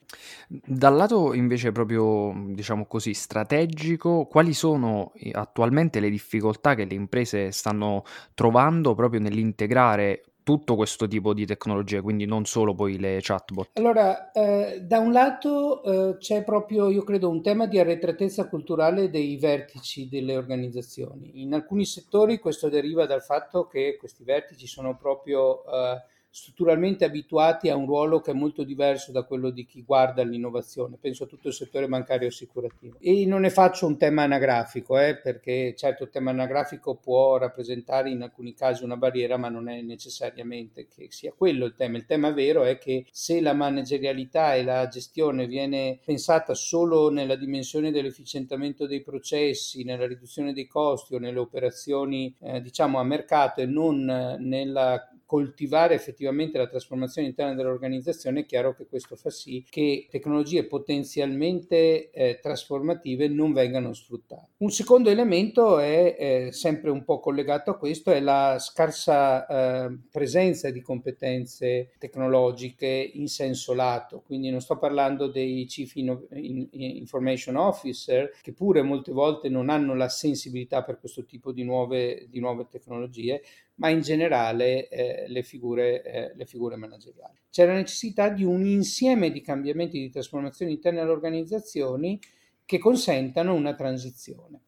Dal 0.47 0.95
lato 0.95 1.30
invece 1.33 1.71
proprio 1.71 2.33
diciamo 2.49 2.85
così 2.85 3.13
strategico, 3.13 4.25
quali 4.25 4.53
sono 4.53 5.11
attualmente 5.31 5.99
le 5.99 6.09
difficoltà 6.09 6.75
che 6.75 6.85
le 6.85 6.93
imprese 6.93 7.51
stanno 7.51 8.03
trovando 8.33 8.93
proprio 8.95 9.19
nell'integrare 9.19 10.23
tutto 10.43 10.75
questo 10.75 11.07
tipo 11.07 11.33
di 11.33 11.45
tecnologie, 11.45 12.01
quindi 12.01 12.25
non 12.25 12.45
solo 12.45 12.73
poi 12.73 12.97
le 12.97 13.19
chatbot? 13.21 13.69
Allora, 13.73 14.31
eh, 14.31 14.81
da 14.81 14.99
un 14.99 15.11
lato 15.11 15.83
eh, 15.83 16.17
c'è 16.17 16.43
proprio, 16.43 16.89
io 16.89 17.03
credo, 17.03 17.29
un 17.29 17.41
tema 17.41 17.67
di 17.67 17.79
arretratezza 17.79 18.47
culturale 18.49 19.09
dei 19.09 19.37
vertici 19.37 20.09
delle 20.09 20.35
organizzazioni. 20.35 21.41
In 21.41 21.53
alcuni 21.53 21.85
settori 21.85 22.39
questo 22.39 22.69
deriva 22.69 23.05
dal 23.05 23.21
fatto 23.21 23.67
che 23.67 23.97
questi 23.99 24.23
vertici 24.23 24.67
sono 24.67 24.95
proprio... 24.97 25.63
Eh, 25.65 26.03
strutturalmente 26.33 27.03
abituati 27.03 27.69
a 27.69 27.75
un 27.75 27.85
ruolo 27.85 28.21
che 28.21 28.31
è 28.31 28.33
molto 28.33 28.63
diverso 28.63 29.11
da 29.11 29.23
quello 29.23 29.49
di 29.49 29.65
chi 29.65 29.83
guarda 29.83 30.23
l'innovazione, 30.23 30.97
penso 30.99 31.25
a 31.25 31.27
tutto 31.27 31.49
il 31.49 31.53
settore 31.53 31.89
bancario 31.89 32.29
assicurativo. 32.29 32.95
E 32.99 33.25
non 33.25 33.41
ne 33.41 33.49
faccio 33.49 33.85
un 33.85 33.97
tema 33.97 34.23
anagrafico, 34.23 34.97
eh, 34.97 35.17
perché 35.17 35.75
certo 35.75 36.03
il 36.03 36.09
tema 36.09 36.31
anagrafico 36.31 36.95
può 36.95 37.37
rappresentare 37.37 38.09
in 38.09 38.21
alcuni 38.21 38.53
casi 38.53 38.85
una 38.85 38.95
barriera, 38.95 39.35
ma 39.35 39.49
non 39.49 39.67
è 39.67 39.81
necessariamente 39.81 40.87
che 40.87 41.07
sia 41.09 41.33
quello 41.35 41.65
il 41.65 41.75
tema. 41.75 41.97
Il 41.97 42.05
tema 42.05 42.31
vero 42.31 42.63
è 42.63 42.77
che 42.77 43.05
se 43.11 43.41
la 43.41 43.53
managerialità 43.53 44.55
e 44.55 44.63
la 44.63 44.87
gestione 44.87 45.47
viene 45.47 45.99
pensata 46.03 46.53
solo 46.53 47.09
nella 47.09 47.35
dimensione 47.35 47.91
dell'efficientamento 47.91 48.87
dei 48.87 49.01
processi, 49.01 49.83
nella 49.83 50.07
riduzione 50.07 50.53
dei 50.53 50.67
costi 50.67 51.15
o 51.15 51.19
nelle 51.19 51.39
operazioni 51.39 52.33
eh, 52.39 52.61
diciamo 52.61 52.99
a 52.99 53.03
mercato 53.03 53.59
e 53.59 53.65
non 53.65 54.37
nella 54.39 55.10
coltivare 55.31 55.95
effettivamente 55.95 56.57
la 56.57 56.67
trasformazione 56.67 57.29
interna 57.29 57.53
dell'organizzazione, 57.53 58.41
è 58.41 58.45
chiaro 58.45 58.75
che 58.75 58.85
questo 58.85 59.15
fa 59.15 59.29
sì 59.29 59.65
che 59.69 60.07
tecnologie 60.09 60.65
potenzialmente 60.65 62.11
eh, 62.11 62.39
trasformative 62.41 63.29
non 63.29 63.53
vengano 63.53 63.93
sfruttate. 63.93 64.49
Un 64.57 64.71
secondo 64.71 65.09
elemento 65.09 65.79
è 65.79 66.17
eh, 66.19 66.51
sempre 66.51 66.89
un 66.89 67.05
po' 67.05 67.21
collegato 67.21 67.71
a 67.71 67.77
questo, 67.77 68.11
è 68.11 68.19
la 68.19 68.57
scarsa 68.59 69.85
eh, 69.85 69.99
presenza 70.11 70.69
di 70.69 70.81
competenze 70.81 71.93
tecnologiche 71.97 73.11
in 73.13 73.27
senso 73.27 73.73
lato, 73.73 74.23
quindi 74.25 74.49
non 74.49 74.59
sto 74.59 74.77
parlando 74.77 75.27
dei 75.27 75.63
Chief 75.63 75.93
Information 75.95 77.55
Officer 77.55 78.35
che 78.41 78.51
pure 78.51 78.81
molte 78.81 79.13
volte 79.13 79.47
non 79.47 79.69
hanno 79.69 79.95
la 79.95 80.09
sensibilità 80.09 80.83
per 80.83 80.99
questo 80.99 81.23
tipo 81.23 81.53
di 81.53 81.63
nuove, 81.63 82.27
di 82.29 82.41
nuove 82.41 82.67
tecnologie, 82.69 83.41
ma 83.81 83.89
in 83.89 84.01
generale 84.01 84.87
eh, 84.89 85.25
le, 85.27 85.41
figure, 85.41 86.03
eh, 86.03 86.31
le 86.35 86.45
figure 86.45 86.75
manageriali. 86.75 87.39
C'è 87.49 87.65
la 87.65 87.73
necessità 87.73 88.29
di 88.29 88.43
un 88.43 88.63
insieme 88.63 89.31
di 89.31 89.41
cambiamenti 89.41 89.99
di 89.99 90.11
trasformazioni 90.11 90.73
interne 90.73 90.99
alle 91.01 91.09
organizzazioni 91.09 92.19
che 92.63 92.77
consentano 92.77 93.55
una 93.55 93.73
transizione. 93.73 94.61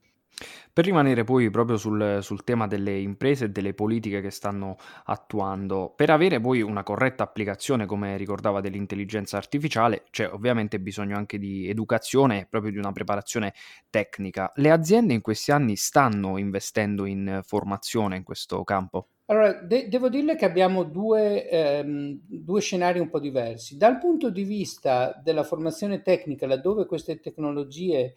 Per 0.72 0.84
rimanere 0.84 1.24
poi 1.24 1.50
proprio 1.50 1.78
sul, 1.78 2.20
sul 2.22 2.44
tema 2.44 2.68
delle 2.68 2.98
imprese 2.98 3.46
e 3.46 3.50
delle 3.50 3.74
politiche 3.74 4.22
che 4.22 4.32
stanno 4.32 4.78
attuando, 5.06 5.94
per 5.96 6.10
avere 6.10 6.40
poi 6.40 6.62
una 6.62 6.84
corretta 6.84 7.24
applicazione, 7.24 7.86
come 7.86 8.18
ricordava, 8.18 8.62
dell'intelligenza 8.62 9.38
artificiale, 9.38 10.04
c'è 10.10 10.30
ovviamente 10.30 10.80
bisogno 10.80 11.18
anche 11.18 11.38
di 11.38 11.70
educazione 11.70 12.42
e 12.42 12.48
proprio 12.50 12.72
di 12.72 12.78
una 12.78 12.92
preparazione 12.92 13.54
tecnica. 13.90 14.52
Le 14.56 14.72
aziende 14.72 15.14
in 15.14 15.22
questi 15.22 15.52
anni 15.52 15.76
stanno 15.76 16.38
investendo 16.38 17.06
in 17.06 17.42
formazione 17.44 18.18
in 18.18 18.24
questo 18.24 18.64
campo? 18.64 19.08
Allora, 19.28 19.54
de- 19.54 19.88
devo 19.88 20.10
dirle 20.10 20.36
che 20.36 20.44
abbiamo 20.46 20.84
due, 20.84 21.50
ehm, 21.50 22.20
due, 22.26 22.60
scenari 22.60 23.00
un 23.00 23.10
po' 23.10 23.20
diversi. 23.20 23.78
Dal 23.78 23.98
punto 23.98 24.30
di 24.30 24.44
vista 24.44 25.20
della 25.24 25.44
formazione 25.44 26.02
tecnica, 26.02 26.46
laddove 26.46 26.86
queste 26.86 27.20
tecnologie 27.22 28.16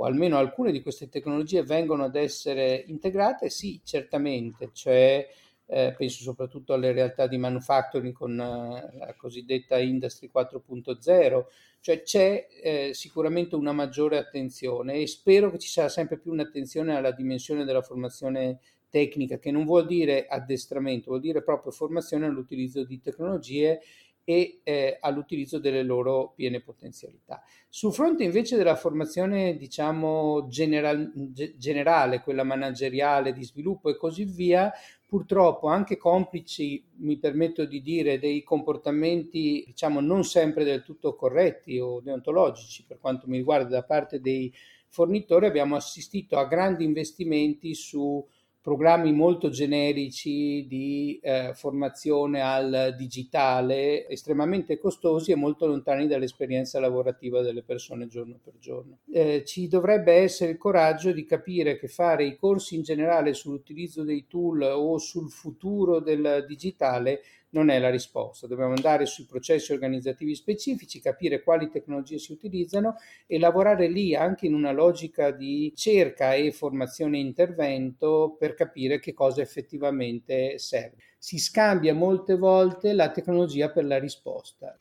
o 0.00 0.04
almeno 0.04 0.38
alcune 0.38 0.70
di 0.70 0.80
queste 0.80 1.08
tecnologie 1.08 1.64
vengono 1.64 2.04
ad 2.04 2.14
essere 2.14 2.84
integrate, 2.86 3.50
sì, 3.50 3.80
certamente, 3.82 4.70
cioè 4.72 5.28
eh, 5.66 5.94
penso 5.96 6.22
soprattutto 6.22 6.72
alle 6.72 6.92
realtà 6.92 7.26
di 7.26 7.36
manufacturing 7.36 8.12
con 8.12 8.32
eh, 8.38 8.96
la 8.96 9.14
cosiddetta 9.16 9.76
Industry 9.78 10.30
4.0, 10.32 11.44
cioè 11.80 12.02
c'è 12.02 12.46
eh, 12.62 12.90
sicuramente 12.94 13.56
una 13.56 13.72
maggiore 13.72 14.18
attenzione 14.18 14.94
e 14.94 15.08
spero 15.08 15.50
che 15.50 15.58
ci 15.58 15.68
sarà 15.68 15.88
sempre 15.88 16.18
più 16.18 16.30
un'attenzione 16.30 16.96
alla 16.96 17.10
dimensione 17.10 17.64
della 17.64 17.82
formazione 17.82 18.60
tecnica, 18.88 19.38
che 19.38 19.50
non 19.50 19.64
vuol 19.64 19.84
dire 19.84 20.26
addestramento, 20.26 21.10
vuol 21.10 21.20
dire 21.20 21.42
proprio 21.42 21.72
formazione 21.72 22.26
all'utilizzo 22.26 22.84
di 22.84 23.00
tecnologie 23.00 23.80
e 24.28 24.60
eh, 24.62 24.98
all'utilizzo 25.00 25.58
delle 25.58 25.82
loro 25.82 26.34
piene 26.36 26.60
potenzialità. 26.60 27.42
Sul 27.66 27.94
fronte 27.94 28.24
invece 28.24 28.58
della 28.58 28.76
formazione, 28.76 29.56
diciamo, 29.56 30.48
general, 30.48 31.10
generale, 31.56 32.20
quella 32.20 32.44
manageriale 32.44 33.32
di 33.32 33.42
sviluppo 33.42 33.88
e 33.88 33.96
così 33.96 34.24
via, 34.26 34.70
purtroppo 35.06 35.68
anche 35.68 35.96
complici, 35.96 36.84
mi 36.96 37.16
permetto 37.16 37.64
di 37.64 37.80
dire, 37.80 38.18
dei 38.18 38.42
comportamenti, 38.42 39.64
diciamo, 39.66 40.00
non 40.00 40.24
sempre 40.24 40.62
del 40.62 40.82
tutto 40.82 41.14
corretti 41.14 41.78
o 41.78 42.00
deontologici 42.00 42.84
per 42.86 42.98
quanto 43.00 43.28
mi 43.28 43.38
riguarda 43.38 43.70
da 43.70 43.82
parte 43.82 44.20
dei 44.20 44.52
fornitori, 44.88 45.46
abbiamo 45.46 45.74
assistito 45.74 46.36
a 46.36 46.44
grandi 46.44 46.84
investimenti 46.84 47.74
su 47.74 48.22
programmi 48.60 49.12
molto 49.12 49.48
generici 49.48 50.66
di 50.66 51.18
eh, 51.22 51.52
formazione 51.54 52.40
al 52.40 52.94
digitale, 52.96 54.06
estremamente 54.08 54.78
costosi 54.78 55.32
e 55.32 55.36
molto 55.36 55.66
lontani 55.66 56.06
dall'esperienza 56.06 56.80
lavorativa 56.80 57.40
delle 57.40 57.62
persone 57.62 58.08
giorno 58.08 58.38
per 58.42 58.54
giorno. 58.58 58.98
Eh, 59.10 59.44
ci 59.44 59.68
dovrebbe 59.68 60.12
essere 60.12 60.52
il 60.52 60.58
coraggio 60.58 61.12
di 61.12 61.24
capire 61.24 61.78
che 61.78 61.88
fare 61.88 62.24
i 62.24 62.36
corsi 62.36 62.74
in 62.74 62.82
generale 62.82 63.32
sull'utilizzo 63.32 64.02
dei 64.02 64.26
tool 64.26 64.62
o 64.62 64.98
sul 64.98 65.30
futuro 65.30 66.00
del 66.00 66.44
digitale 66.46 67.20
non 67.50 67.70
è 67.70 67.78
la 67.78 67.90
risposta. 67.90 68.46
Dobbiamo 68.46 68.74
andare 68.74 69.06
sui 69.06 69.24
processi 69.24 69.72
organizzativi 69.72 70.34
specifici, 70.34 71.00
capire 71.00 71.42
quali 71.42 71.68
tecnologie 71.68 72.18
si 72.18 72.32
utilizzano 72.32 72.96
e 73.26 73.38
lavorare 73.38 73.88
lì 73.88 74.14
anche 74.14 74.46
in 74.46 74.54
una 74.54 74.72
logica 74.72 75.30
di 75.30 75.72
cerca 75.74 76.34
e 76.34 76.52
formazione 76.52 77.18
e 77.18 77.20
intervento 77.20 78.36
per 78.38 78.54
capire 78.54 78.98
che 78.98 79.14
cosa 79.14 79.40
effettivamente 79.40 80.58
serve 80.58 80.96
si 81.18 81.38
scambia 81.38 81.94
molte 81.94 82.36
volte 82.36 82.92
la 82.92 83.10
tecnologia 83.10 83.70
per 83.70 83.84
la 83.84 83.98
risposta. 83.98 84.76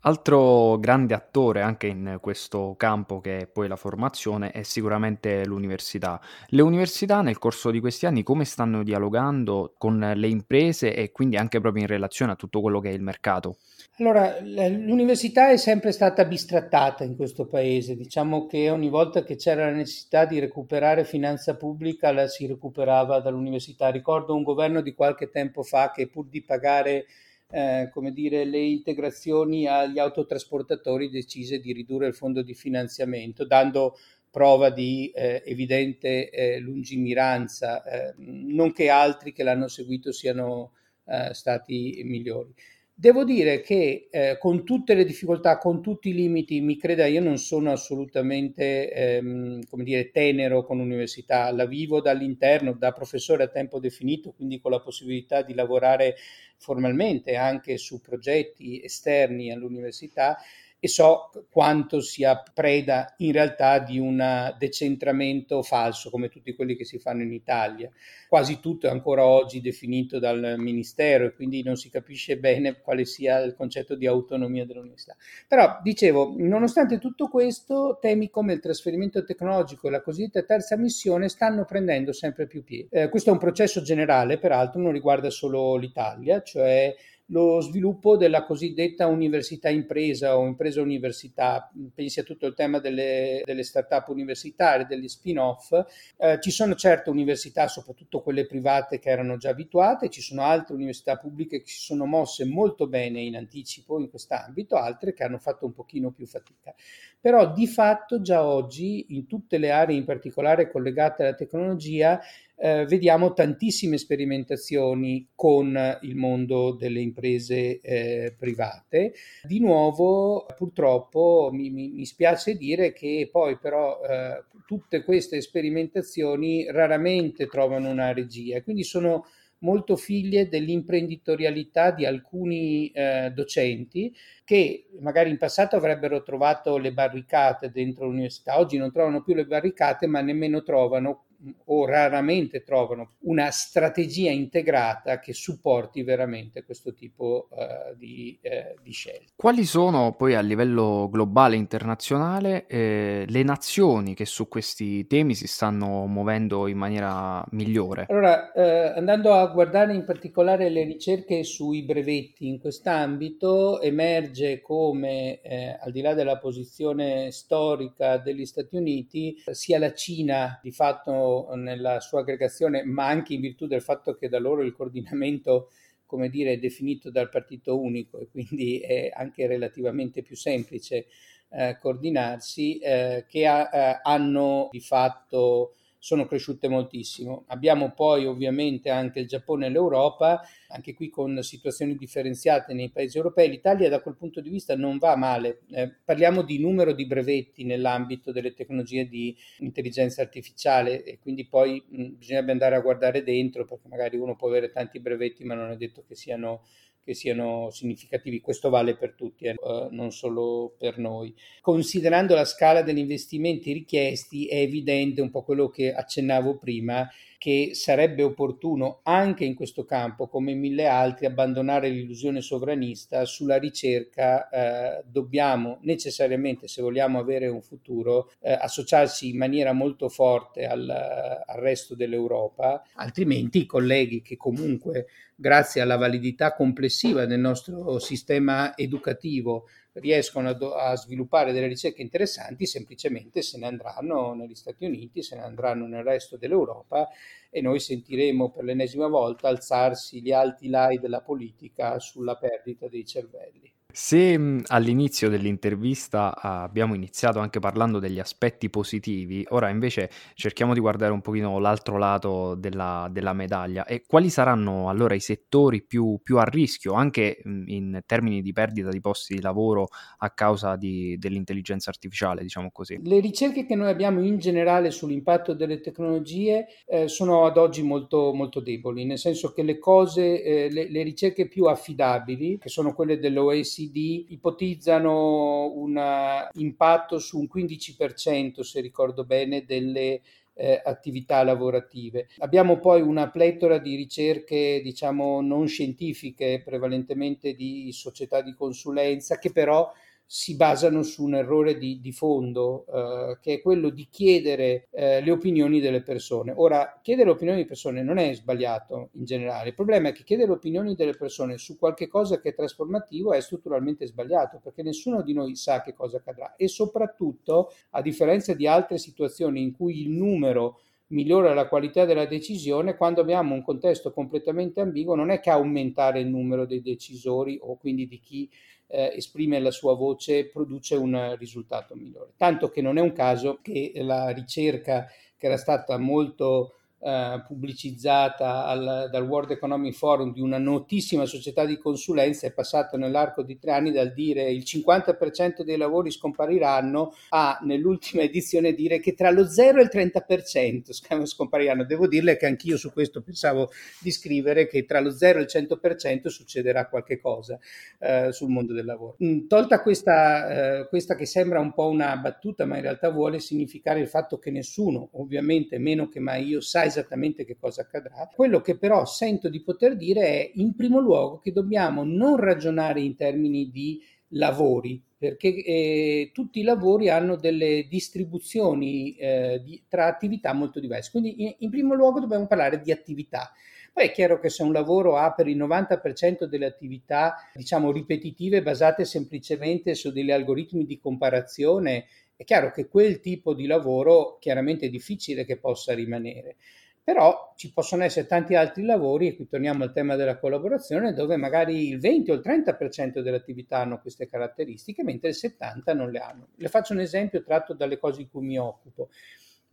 Altro 0.00 0.78
grande 0.78 1.14
attore 1.14 1.62
anche 1.62 1.86
in 1.86 2.18
questo 2.20 2.74
campo 2.76 3.20
che 3.20 3.38
è 3.38 3.46
poi 3.46 3.66
la 3.66 3.76
formazione 3.76 4.50
è 4.50 4.62
sicuramente 4.62 5.44
l'università. 5.46 6.20
Le 6.48 6.62
università 6.62 7.22
nel 7.22 7.38
corso 7.38 7.70
di 7.70 7.80
questi 7.80 8.06
anni 8.06 8.22
come 8.22 8.44
stanno 8.44 8.82
dialogando 8.82 9.74
con 9.78 9.98
le 10.14 10.28
imprese 10.28 10.94
e 10.94 11.12
quindi 11.12 11.36
anche 11.36 11.60
proprio 11.60 11.82
in 11.82 11.88
relazione 11.88 12.32
a 12.32 12.36
tutto 12.36 12.60
quello 12.60 12.80
che 12.80 12.90
è 12.90 12.92
il 12.92 13.02
mercato? 13.02 13.56
Allora, 13.98 14.40
l'università 14.40 15.50
è 15.50 15.56
sempre 15.56 15.92
stata 15.92 16.24
bistrattata 16.24 17.04
in 17.04 17.16
questo 17.16 17.46
paese, 17.46 17.96
diciamo 17.96 18.46
che 18.46 18.70
ogni 18.70 18.88
volta 18.88 19.22
che 19.22 19.36
c'era 19.36 19.66
la 19.66 19.76
necessità 19.76 20.24
di 20.24 20.38
recuperare 20.38 21.04
finanza 21.04 21.56
pubblica 21.56 22.12
la 22.12 22.26
si 22.26 22.46
recuperava 22.46 23.20
dall'università. 23.20 23.90
Ricordo 23.90 24.34
un 24.34 24.42
governo 24.42 24.80
di 24.80 24.94
qualche 24.94 25.30
tempo 25.30 25.62
fa 25.62 25.90
che 25.90 26.08
pur 26.08 26.26
di 26.28 26.42
pagare 26.42 27.06
eh, 27.50 27.88
come 27.92 28.12
dire, 28.12 28.44
le 28.44 28.60
integrazioni 28.60 29.66
agli 29.66 29.98
autotrasportatori 29.98 31.10
decise 31.10 31.58
di 31.58 31.72
ridurre 31.72 32.06
il 32.06 32.14
fondo 32.14 32.42
di 32.42 32.54
finanziamento, 32.54 33.44
dando 33.44 33.96
prova 34.30 34.70
di 34.70 35.10
eh, 35.12 35.42
evidente 35.44 36.30
eh, 36.30 36.58
lungimiranza, 36.58 37.82
eh, 37.82 38.14
non 38.16 38.72
che 38.72 38.88
altri 38.88 39.32
che 39.32 39.42
l'hanno 39.42 39.66
seguito 39.66 40.12
siano 40.12 40.72
eh, 41.06 41.34
stati 41.34 42.00
migliori. 42.04 42.54
Devo 43.00 43.24
dire 43.24 43.62
che 43.62 44.08
eh, 44.10 44.36
con 44.38 44.62
tutte 44.62 44.92
le 44.92 45.06
difficoltà, 45.06 45.56
con 45.56 45.80
tutti 45.80 46.10
i 46.10 46.12
limiti, 46.12 46.60
mi 46.60 46.76
creda, 46.76 47.06
io 47.06 47.22
non 47.22 47.38
sono 47.38 47.72
assolutamente, 47.72 48.92
ehm, 48.92 49.64
come 49.70 49.84
dire, 49.84 50.10
tenero 50.10 50.62
con 50.62 50.76
l'università, 50.76 51.50
la 51.50 51.64
vivo 51.64 52.02
dall'interno, 52.02 52.74
da 52.74 52.92
professore 52.92 53.44
a 53.44 53.48
tempo 53.48 53.78
definito, 53.80 54.32
quindi 54.32 54.60
con 54.60 54.70
la 54.72 54.80
possibilità 54.80 55.40
di 55.40 55.54
lavorare 55.54 56.16
formalmente 56.58 57.36
anche 57.36 57.78
su 57.78 58.02
progetti 58.02 58.82
esterni 58.84 59.50
all'università 59.50 60.36
e 60.80 60.88
so 60.88 61.30
quanto 61.50 62.00
sia 62.00 62.42
preda 62.54 63.14
in 63.18 63.32
realtà 63.32 63.78
di 63.78 63.98
un 63.98 64.54
decentramento 64.58 65.62
falso 65.62 66.08
come 66.08 66.30
tutti 66.30 66.54
quelli 66.54 66.74
che 66.74 66.86
si 66.86 66.98
fanno 66.98 67.22
in 67.22 67.32
Italia. 67.32 67.90
Quasi 68.28 68.60
tutto 68.60 68.86
è 68.86 68.90
ancora 68.90 69.24
oggi 69.26 69.60
definito 69.60 70.18
dal 70.18 70.54
Ministero 70.56 71.26
e 71.26 71.34
quindi 71.34 71.62
non 71.62 71.76
si 71.76 71.90
capisce 71.90 72.38
bene 72.38 72.80
quale 72.80 73.04
sia 73.04 73.40
il 73.40 73.54
concetto 73.54 73.94
di 73.94 74.06
autonomia 74.06 74.64
dell'università. 74.64 75.16
Però 75.46 75.80
dicevo, 75.82 76.34
nonostante 76.38 76.98
tutto 76.98 77.28
questo, 77.28 77.98
temi 78.00 78.30
come 78.30 78.54
il 78.54 78.60
trasferimento 78.60 79.22
tecnologico 79.22 79.88
e 79.88 79.90
la 79.90 80.02
cosiddetta 80.02 80.42
terza 80.42 80.76
missione 80.76 81.28
stanno 81.28 81.64
prendendo 81.64 82.12
sempre 82.12 82.46
più 82.46 82.64
piede. 82.64 82.88
Eh, 82.90 83.08
questo 83.10 83.28
è 83.28 83.32
un 83.32 83.38
processo 83.38 83.82
generale, 83.82 84.38
peraltro 84.38 84.80
non 84.80 84.92
riguarda 84.92 85.28
solo 85.28 85.76
l'Italia, 85.76 86.42
cioè 86.42 86.94
lo 87.30 87.60
sviluppo 87.60 88.16
della 88.16 88.44
cosiddetta 88.44 89.06
università 89.06 89.68
impresa 89.68 90.36
o 90.36 90.46
impresa 90.46 90.80
università, 90.80 91.70
pensi 91.94 92.20
a 92.20 92.24
tutto 92.24 92.46
il 92.46 92.54
tema 92.54 92.78
delle, 92.78 93.42
delle 93.44 93.62
start-up 93.62 94.08
universitarie, 94.08 94.86
degli 94.86 95.08
spin-off, 95.08 95.72
eh, 96.16 96.38
ci 96.40 96.50
sono 96.50 96.74
certe 96.74 97.10
università, 97.10 97.68
soprattutto 97.68 98.20
quelle 98.20 98.46
private 98.46 98.98
che 98.98 99.10
erano 99.10 99.36
già 99.36 99.50
abituate, 99.50 100.08
ci 100.08 100.20
sono 100.20 100.42
altre 100.42 100.74
università 100.74 101.16
pubbliche 101.16 101.60
che 101.60 101.68
si 101.68 101.80
sono 101.80 102.04
mosse 102.04 102.44
molto 102.44 102.88
bene 102.88 103.20
in 103.20 103.36
anticipo 103.36 103.98
in 104.00 104.10
quest'ambito, 104.10 104.76
altre 104.76 105.12
che 105.12 105.22
hanno 105.22 105.38
fatto 105.38 105.66
un 105.66 105.72
pochino 105.72 106.10
più 106.10 106.26
fatica. 106.26 106.74
Però 107.20 107.52
di 107.52 107.66
fatto 107.66 108.22
già 108.22 108.44
oggi 108.44 109.06
in 109.10 109.26
tutte 109.26 109.58
le 109.58 109.70
aree 109.70 109.96
in 109.96 110.04
particolare 110.04 110.70
collegate 110.70 111.22
alla 111.22 111.34
tecnologia 111.34 112.20
eh, 112.62 112.84
vediamo 112.84 113.32
tantissime 113.32 113.96
sperimentazioni 113.96 115.30
con 115.34 115.98
il 116.02 116.14
mondo 116.14 116.72
delle 116.72 117.00
imprese 117.00 117.80
eh, 117.80 118.34
private. 118.38 119.14
Di 119.42 119.60
nuovo, 119.60 120.44
purtroppo, 120.56 121.48
mi, 121.52 121.70
mi, 121.70 121.88
mi, 121.88 122.04
spiace 122.04 122.56
dire 122.56 122.92
che 122.92 123.30
poi 123.32 123.56
però 123.56 124.00
eh, 124.02 124.44
tutte 124.66 125.02
queste 125.04 125.40
sperimentazioni 125.40 126.70
raramente 126.70 127.46
trovano 127.46 127.88
una 127.88 128.12
regia, 128.12 128.62
quindi 128.62 128.84
sono 128.84 129.24
molto 129.60 129.96
figlie 129.96 130.48
dell'imprenditorialità 130.48 131.90
di 131.90 132.04
alcuni 132.04 132.90
eh, 132.90 133.30
docenti 133.34 134.14
che 134.50 134.88
magari 134.98 135.30
in 135.30 135.38
passato 135.38 135.76
avrebbero 135.76 136.24
trovato 136.24 136.76
le 136.76 136.92
barricate 136.92 137.70
dentro 137.70 138.06
l'università, 138.06 138.58
oggi 138.58 138.78
non 138.78 138.90
trovano 138.90 139.22
più 139.22 139.32
le 139.32 139.46
barricate 139.46 140.08
ma 140.08 140.20
nemmeno 140.22 140.64
trovano 140.64 141.26
o 141.66 141.86
raramente 141.86 142.62
trovano 142.62 143.12
una 143.20 143.50
strategia 143.50 144.30
integrata 144.30 145.18
che 145.18 145.32
supporti 145.32 146.02
veramente 146.02 146.64
questo 146.64 146.92
tipo 146.92 147.48
uh, 147.50 147.96
di, 147.96 148.38
uh, 148.42 148.80
di, 148.82 148.92
scelte. 148.92 149.32
Quali 149.36 149.64
sono 149.64 150.14
poi 150.14 150.34
a 150.34 150.40
livello 150.40 151.08
globale 151.10 151.54
e 151.54 151.58
internazionale 151.58 152.66
eh, 152.66 153.24
le 153.26 153.42
nazioni 153.42 154.14
che 154.14 154.26
su 154.26 154.48
questi 154.48 155.06
temi 155.06 155.34
si 155.34 155.46
stanno 155.46 156.06
muovendo 156.06 156.66
in 156.66 156.76
maniera 156.76 157.44
migliore? 157.52 158.06
Allora, 158.08 158.52
eh, 158.52 158.92
andando 158.96 159.32
a 159.32 159.46
guardare 159.46 159.94
in 159.94 160.04
particolare 160.04 160.68
le 160.68 160.84
ricerche 160.84 161.42
sui 161.44 161.84
brevetti 161.84 162.48
in 162.48 162.60
quest'ambito, 162.60 163.80
emerge 163.80 164.39
come 164.62 165.40
eh, 165.42 165.76
al 165.80 165.92
di 165.92 166.00
là 166.00 166.14
della 166.14 166.38
posizione 166.38 167.30
storica 167.30 168.18
degli 168.18 168.46
Stati 168.46 168.76
Uniti, 168.76 169.42
sia 169.50 169.78
la 169.78 169.92
Cina 169.92 170.58
di 170.62 170.72
fatto 170.72 171.50
nella 171.54 172.00
sua 172.00 172.20
aggregazione, 172.20 172.84
ma 172.84 173.06
anche 173.06 173.34
in 173.34 173.40
virtù 173.40 173.66
del 173.66 173.82
fatto 173.82 174.14
che 174.16 174.28
da 174.28 174.38
loro 174.38 174.62
il 174.62 174.72
coordinamento 174.72 175.70
come 176.10 176.28
dire, 176.28 176.54
è 176.54 176.58
definito 176.58 177.08
dal 177.08 177.28
partito 177.28 177.80
unico 177.80 178.18
e 178.18 178.28
quindi 178.28 178.80
è 178.80 179.12
anche 179.14 179.46
relativamente 179.46 180.22
più 180.22 180.34
semplice 180.34 181.06
eh, 181.50 181.78
coordinarsi, 181.80 182.78
eh, 182.78 183.24
che 183.28 183.46
ha, 183.46 183.70
eh, 183.72 184.00
hanno 184.02 184.68
di 184.72 184.80
fatto 184.80 185.74
sono 186.00 186.24
cresciute 186.24 186.66
moltissimo. 186.66 187.44
Abbiamo 187.48 187.92
poi 187.92 188.24
ovviamente 188.24 188.88
anche 188.88 189.20
il 189.20 189.26
Giappone 189.26 189.66
e 189.66 189.68
l'Europa, 189.68 190.40
anche 190.68 190.94
qui 190.94 191.10
con 191.10 191.42
situazioni 191.42 191.94
differenziate 191.94 192.72
nei 192.72 192.90
paesi 192.90 193.18
europei. 193.18 193.50
L'Italia 193.50 193.90
da 193.90 194.00
quel 194.00 194.16
punto 194.16 194.40
di 194.40 194.48
vista 194.48 194.74
non 194.74 194.96
va 194.96 195.14
male. 195.14 195.60
Eh, 195.70 195.94
parliamo 196.02 196.40
di 196.42 196.58
numero 196.58 196.92
di 196.92 197.06
brevetti 197.06 197.64
nell'ambito 197.64 198.32
delle 198.32 198.54
tecnologie 198.54 199.06
di 199.06 199.36
intelligenza 199.58 200.22
artificiale 200.22 201.04
e 201.04 201.18
quindi 201.18 201.46
poi 201.46 201.84
mh, 201.86 202.16
bisognerebbe 202.16 202.52
andare 202.52 202.76
a 202.76 202.80
guardare 202.80 203.22
dentro 203.22 203.66
perché 203.66 203.86
magari 203.86 204.16
uno 204.16 204.36
può 204.36 204.48
avere 204.48 204.70
tanti 204.70 205.00
brevetti 205.00 205.44
ma 205.44 205.54
non 205.54 205.70
è 205.70 205.76
detto 205.76 206.02
che 206.08 206.14
siano 206.14 206.62
che 207.10 207.14
siano 207.14 207.70
significativi. 207.70 208.40
Questo 208.40 208.70
vale 208.70 208.96
per 208.96 209.14
tutti, 209.14 209.46
eh, 209.46 209.56
non 209.90 210.12
solo 210.12 210.74
per 210.78 210.98
noi. 210.98 211.34
Considerando 211.60 212.36
la 212.36 212.44
scala 212.44 212.82
degli 212.82 212.98
investimenti 212.98 213.72
richiesti, 213.72 214.46
è 214.46 214.58
evidente 214.58 215.20
un 215.20 215.30
po' 215.30 215.42
quello 215.42 215.68
che 215.68 215.92
accennavo 215.92 216.56
prima, 216.58 217.08
che 217.40 217.70
sarebbe 217.72 218.22
opportuno 218.22 219.00
anche 219.02 219.46
in 219.46 219.54
questo 219.54 219.86
campo, 219.86 220.28
come 220.28 220.50
in 220.50 220.60
mille 220.60 220.86
altri, 220.86 221.24
abbandonare 221.24 221.88
l'illusione 221.88 222.42
sovranista 222.42 223.24
sulla 223.24 223.56
ricerca. 223.56 224.50
Eh, 224.50 225.04
dobbiamo 225.06 225.78
necessariamente, 225.80 226.68
se 226.68 226.82
vogliamo 226.82 227.18
avere 227.18 227.48
un 227.48 227.62
futuro, 227.62 228.30
eh, 228.40 228.52
associarsi 228.52 229.30
in 229.30 229.38
maniera 229.38 229.72
molto 229.72 230.10
forte 230.10 230.66
al, 230.66 230.86
al 230.86 231.60
resto 231.60 231.94
dell'Europa, 231.94 232.82
altrimenti 232.96 233.60
i 233.60 233.66
colleghi 233.66 234.20
che 234.20 234.36
comunque, 234.36 235.06
grazie 235.34 235.80
alla 235.80 235.96
validità 235.96 236.52
complessiva 236.52 237.24
del 237.24 237.40
nostro 237.40 237.98
sistema 238.00 238.76
educativo, 238.76 239.66
riescono 240.00 240.48
a, 240.48 240.52
do- 240.54 240.74
a, 240.74 240.96
sviluppare 240.96 241.52
delle 241.52 241.66
ricerche 241.66 242.02
interessanti, 242.02 242.66
semplicemente 242.66 243.42
se 243.42 243.58
ne 243.58 243.66
andranno 243.66 244.34
negli 244.34 244.54
Stati 244.54 244.84
Uniti, 244.84 245.22
se 245.22 245.36
ne 245.36 245.42
andranno 245.42 245.86
nel 245.86 246.02
resto 246.02 246.36
dell'Europa 246.36 247.08
e 247.50 247.60
noi 247.60 247.80
sentiremo 247.80 248.50
per 248.50 248.64
l'ennesima 248.64 249.06
volta 249.06 249.48
alzarsi 249.48 250.20
gli 250.22 250.32
alti 250.32 250.68
lai 250.68 250.98
della 250.98 251.20
politica 251.20 251.98
sulla 251.98 252.36
perdita 252.36 252.88
dei 252.88 253.04
cervelli. 253.04 253.72
Se 253.92 254.60
all'inizio 254.66 255.28
dell'intervista 255.28 256.34
ah, 256.36 256.62
abbiamo 256.62 256.94
iniziato 256.94 257.38
anche 257.38 257.58
parlando 257.58 257.98
degli 257.98 258.18
aspetti 258.18 258.70
positivi, 258.70 259.44
ora 259.50 259.68
invece 259.68 260.10
cerchiamo 260.34 260.74
di 260.74 260.80
guardare 260.80 261.12
un 261.12 261.20
pochino 261.20 261.58
l'altro 261.58 261.98
lato 261.98 262.54
della, 262.54 263.08
della 263.10 263.32
medaglia 263.32 263.84
e 263.84 264.02
quali 264.06 264.30
saranno 264.30 264.88
allora 264.88 265.14
i 265.14 265.20
settori 265.20 265.82
più, 265.82 266.20
più 266.22 266.38
a 266.38 266.44
rischio 266.44 266.92
anche 266.92 267.42
in 267.44 268.00
termini 268.06 268.42
di 268.42 268.52
perdita 268.52 268.90
di 268.90 269.00
posti 269.00 269.34
di 269.34 269.40
lavoro 269.40 269.88
a 270.18 270.30
causa 270.30 270.76
di, 270.76 271.16
dell'intelligenza 271.18 271.90
artificiale, 271.90 272.42
diciamo 272.42 272.70
così. 272.70 273.00
Le 273.02 273.20
ricerche 273.20 273.66
che 273.66 273.74
noi 273.74 273.88
abbiamo 273.88 274.22
in 274.22 274.38
generale 274.38 274.90
sull'impatto 274.90 275.54
delle 275.54 275.80
tecnologie 275.80 276.66
eh, 276.86 277.08
sono 277.08 277.44
ad 277.44 277.56
oggi 277.56 277.82
molto, 277.82 278.32
molto 278.32 278.60
deboli, 278.60 279.04
nel 279.04 279.18
senso 279.18 279.52
che 279.52 279.62
le 279.62 279.78
cose, 279.78 280.42
eh, 280.42 280.70
le, 280.70 280.90
le 280.90 281.02
ricerche 281.02 281.48
più 281.48 281.64
affidabili, 281.64 282.58
che 282.58 282.68
sono 282.68 282.94
quelle 282.94 283.18
dell'OEC, 283.18 283.79
OECD 283.80 284.26
ipotizzano 284.28 285.72
un 285.74 285.96
eh, 285.96 286.48
impatto 286.54 287.18
su 287.18 287.38
un 287.38 287.48
15%, 287.52 288.60
se 288.60 288.80
ricordo 288.80 289.24
bene, 289.24 289.64
delle 289.64 290.20
eh, 290.54 290.80
attività 290.84 291.42
lavorative. 291.42 292.28
Abbiamo 292.38 292.78
poi 292.78 293.00
una 293.00 293.30
pletora 293.30 293.78
di 293.78 293.94
ricerche, 293.96 294.80
diciamo, 294.82 295.40
non 295.40 295.66
scientifiche, 295.66 296.62
prevalentemente 296.64 297.54
di 297.54 297.90
società 297.92 298.42
di 298.42 298.54
consulenza, 298.54 299.38
che 299.38 299.50
però 299.50 299.90
si 300.32 300.54
basano 300.54 301.02
su 301.02 301.24
un 301.24 301.34
errore 301.34 301.76
di, 301.76 301.98
di 302.00 302.12
fondo, 302.12 302.86
eh, 302.86 303.38
che 303.40 303.54
è 303.54 303.60
quello 303.60 303.88
di 303.88 304.06
chiedere 304.08 304.86
eh, 304.92 305.20
le 305.20 305.30
opinioni 305.32 305.80
delle 305.80 306.02
persone. 306.02 306.52
Ora, 306.54 307.00
chiedere 307.02 307.26
le 307.26 307.32
opinioni 307.32 307.56
delle 307.56 307.68
persone 307.68 308.04
non 308.04 308.16
è 308.16 308.32
sbagliato 308.32 309.08
in 309.14 309.24
generale, 309.24 309.70
il 309.70 309.74
problema 309.74 310.10
è 310.10 310.12
che 310.12 310.22
chiedere 310.22 310.46
le 310.46 310.54
opinioni 310.54 310.94
delle 310.94 311.16
persone 311.16 311.58
su 311.58 311.76
qualche 311.76 312.06
cosa 312.06 312.38
che 312.38 312.50
è 312.50 312.54
trasformativo 312.54 313.32
è 313.32 313.40
strutturalmente 313.40 314.06
sbagliato, 314.06 314.60
perché 314.62 314.84
nessuno 314.84 315.22
di 315.22 315.32
noi 315.32 315.56
sa 315.56 315.82
che 315.82 315.94
cosa 315.94 316.18
accadrà 316.18 316.54
e 316.54 316.68
soprattutto, 316.68 317.72
a 317.90 318.00
differenza 318.00 318.54
di 318.54 318.68
altre 318.68 318.98
situazioni 318.98 319.60
in 319.60 319.72
cui 319.72 320.00
il 320.00 320.10
numero 320.10 320.78
migliora 321.10 321.54
la 321.54 321.66
qualità 321.66 322.04
della 322.04 322.26
decisione, 322.26 322.96
quando 322.96 323.20
abbiamo 323.20 323.54
un 323.54 323.62
contesto 323.62 324.12
completamente 324.12 324.80
ambiguo 324.80 325.16
non 325.16 325.30
è 325.30 325.40
che 325.40 325.50
aumentare 325.50 326.20
il 326.20 326.28
numero 326.28 326.66
dei 326.66 326.82
decisori 326.82 327.58
o 327.60 327.76
quindi 327.76 328.06
di 328.06 328.20
chi 328.20 328.48
eh, 328.90 329.12
esprime 329.16 329.60
la 329.60 329.70
sua 329.70 329.94
voce 329.94 330.46
produce 330.46 330.96
un 330.96 331.36
risultato 331.38 331.94
migliore. 331.94 332.32
Tanto 332.36 332.68
che 332.68 332.82
non 332.82 332.98
è 332.98 333.00
un 333.00 333.12
caso 333.12 333.60
che 333.62 333.92
la 333.96 334.30
ricerca 334.30 335.06
che 335.36 335.46
era 335.46 335.56
stata 335.56 335.96
molto 335.96 336.74
eh, 337.00 337.42
pubblicizzata 337.46 338.66
al, 338.66 339.08
dal 339.10 339.26
World 339.26 339.52
Economic 339.52 339.94
Forum 339.94 340.32
di 340.32 340.40
una 340.40 340.58
notissima 340.58 341.24
società 341.24 341.64
di 341.64 341.78
consulenza 341.78 342.46
è 342.46 342.52
passato 342.52 342.96
nell'arco 342.96 343.42
di 343.42 343.58
tre 343.58 343.72
anni 343.72 343.90
dal 343.90 344.12
dire 344.12 344.50
il 344.50 344.62
50% 344.66 345.62
dei 345.62 345.78
lavori 345.78 346.10
scompariranno 346.10 347.14
a 347.30 347.58
nell'ultima 347.62 348.22
edizione 348.22 348.74
dire 348.74 349.00
che 349.00 349.14
tra 349.14 349.30
lo 349.30 349.46
0 349.46 349.80
e 349.80 349.82
il 349.82 349.90
30% 349.90 351.24
scompariranno. 351.24 351.84
Devo 351.84 352.06
dirle 352.06 352.36
che 352.36 352.46
anch'io 352.46 352.76
su 352.76 352.92
questo 352.92 353.22
pensavo 353.22 353.70
di 354.00 354.10
scrivere 354.10 354.66
che 354.66 354.84
tra 354.84 355.00
lo 355.00 355.10
0 355.10 355.38
e 355.38 355.42
il 355.42 355.48
100% 355.50 356.26
succederà 356.26 356.88
qualche 356.88 357.18
cosa 357.18 357.58
eh, 357.98 358.32
sul 358.32 358.50
mondo 358.50 358.74
del 358.74 358.84
lavoro. 358.84 359.16
Mm, 359.24 359.46
tolta 359.46 359.80
questa, 359.80 360.80
eh, 360.80 360.88
questa 360.88 361.14
che 361.14 361.24
sembra 361.24 361.60
un 361.60 361.72
po' 361.72 361.88
una 361.88 362.16
battuta, 362.16 362.66
ma 362.66 362.76
in 362.76 362.82
realtà 362.82 363.08
vuole 363.08 363.38
significare 363.38 364.00
il 364.00 364.08
fatto 364.08 364.38
che 364.38 364.50
nessuno, 364.50 365.08
ovviamente 365.12 365.78
meno 365.78 366.08
che 366.08 366.20
mai 366.20 366.46
io, 366.46 366.60
sa 366.60 366.88
esattamente 366.90 367.44
che 367.44 367.56
cosa 367.58 367.82
accadrà. 367.82 368.28
Quello 368.34 368.60
che 368.60 368.76
però 368.76 369.04
sento 369.06 369.48
di 369.48 369.62
poter 369.62 369.96
dire 369.96 370.22
è 370.22 370.50
in 370.54 370.74
primo 370.74 371.00
luogo 371.00 371.38
che 371.38 371.52
dobbiamo 371.52 372.04
non 372.04 372.36
ragionare 372.36 373.00
in 373.00 373.16
termini 373.16 373.70
di 373.70 374.02
lavori, 374.34 375.02
perché 375.16 375.48
eh, 375.48 376.30
tutti 376.32 376.60
i 376.60 376.64
lavori 376.64 377.08
hanno 377.08 377.36
delle 377.36 377.86
distribuzioni 377.88 379.14
eh, 379.16 379.60
di, 379.64 379.82
tra 379.88 380.06
attività 380.06 380.52
molto 380.52 380.80
diverse. 380.80 381.10
Quindi 381.10 381.42
in, 381.42 381.54
in 381.58 381.70
primo 381.70 381.94
luogo 381.94 382.20
dobbiamo 382.20 382.46
parlare 382.46 382.80
di 382.80 382.92
attività. 382.92 383.52
Poi 383.92 384.04
è 384.04 384.12
chiaro 384.12 384.38
che 384.38 384.50
se 384.50 384.62
un 384.62 384.72
lavoro 384.72 385.16
ha 385.16 385.32
per 385.32 385.48
il 385.48 385.58
90% 385.58 386.44
delle 386.44 386.66
attività, 386.66 387.34
diciamo, 387.52 387.90
ripetitive 387.90 388.62
basate 388.62 389.04
semplicemente 389.04 389.94
su 389.94 390.12
degli 390.12 390.30
algoritmi 390.30 390.86
di 390.86 390.98
comparazione, 390.98 392.06
è 392.36 392.44
chiaro 392.44 392.70
che 392.70 392.88
quel 392.88 393.20
tipo 393.20 393.52
di 393.52 393.66
lavoro 393.66 394.38
chiaramente 394.40 394.86
è 394.86 394.88
difficile 394.90 395.44
che 395.44 395.58
possa 395.58 395.92
rimanere. 395.92 396.56
Però 397.02 397.54
ci 397.56 397.72
possono 397.72 398.04
essere 398.04 398.26
tanti 398.26 398.54
altri 398.54 398.84
lavori, 398.84 399.28
e 399.28 399.36
qui 399.36 399.48
torniamo 399.48 399.84
al 399.84 399.92
tema 399.92 400.16
della 400.16 400.38
collaborazione, 400.38 401.12
dove 401.12 401.36
magari 401.36 401.88
il 401.88 401.98
20 401.98 402.30
o 402.30 402.34
il 402.34 402.40
30% 402.40 403.20
delle 403.20 403.36
attività 403.36 403.78
hanno 403.78 404.00
queste 404.00 404.28
caratteristiche, 404.28 405.02
mentre 405.02 405.30
il 405.30 405.36
70% 405.40 405.94
non 405.94 406.10
le 406.10 406.18
hanno. 406.18 406.48
Le 406.56 406.68
faccio 406.68 406.92
un 406.92 407.00
esempio 407.00 407.42
tratto 407.42 407.74
dalle 407.74 407.98
cose 407.98 408.18
di 408.18 408.28
cui 408.28 408.46
mi 408.46 408.58
occupo. 408.58 409.08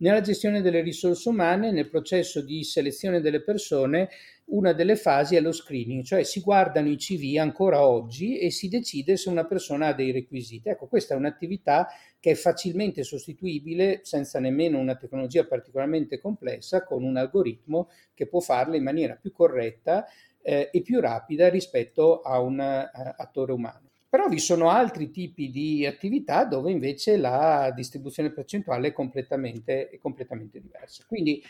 Nella 0.00 0.20
gestione 0.20 0.62
delle 0.62 0.80
risorse 0.80 1.28
umane, 1.28 1.72
nel 1.72 1.88
processo 1.88 2.40
di 2.40 2.62
selezione 2.62 3.20
delle 3.20 3.42
persone, 3.42 4.08
una 4.50 4.72
delle 4.72 4.94
fasi 4.94 5.34
è 5.34 5.40
lo 5.40 5.50
screening, 5.50 6.04
cioè 6.04 6.22
si 6.22 6.40
guardano 6.40 6.88
i 6.88 6.96
CV 6.96 7.36
ancora 7.38 7.84
oggi 7.84 8.38
e 8.38 8.52
si 8.52 8.68
decide 8.68 9.16
se 9.16 9.28
una 9.28 9.44
persona 9.44 9.88
ha 9.88 9.92
dei 9.92 10.12
requisiti. 10.12 10.68
Ecco, 10.68 10.86
questa 10.86 11.14
è 11.14 11.16
un'attività 11.16 11.88
che 12.20 12.30
è 12.30 12.34
facilmente 12.34 13.02
sostituibile 13.02 14.02
senza 14.04 14.38
nemmeno 14.38 14.78
una 14.78 14.94
tecnologia 14.94 15.44
particolarmente 15.44 16.20
complessa 16.20 16.84
con 16.84 17.02
un 17.02 17.16
algoritmo 17.16 17.90
che 18.14 18.28
può 18.28 18.38
farla 18.38 18.76
in 18.76 18.84
maniera 18.84 19.16
più 19.16 19.32
corretta 19.32 20.06
eh, 20.40 20.70
e 20.72 20.80
più 20.80 21.00
rapida 21.00 21.48
rispetto 21.48 22.20
a 22.20 22.38
un 22.38 22.60
uh, 22.60 23.12
attore 23.16 23.50
umano. 23.50 23.87
Però 24.08 24.26
vi 24.28 24.38
sono 24.38 24.70
altri 24.70 25.10
tipi 25.10 25.50
di 25.50 25.84
attività 25.84 26.44
dove 26.44 26.70
invece 26.70 27.18
la 27.18 27.70
distribuzione 27.74 28.30
percentuale 28.30 28.88
è 28.88 28.92
completamente, 28.92 29.90
è 29.90 29.98
completamente 29.98 30.60
diversa. 30.60 31.04
Quindi 31.06 31.42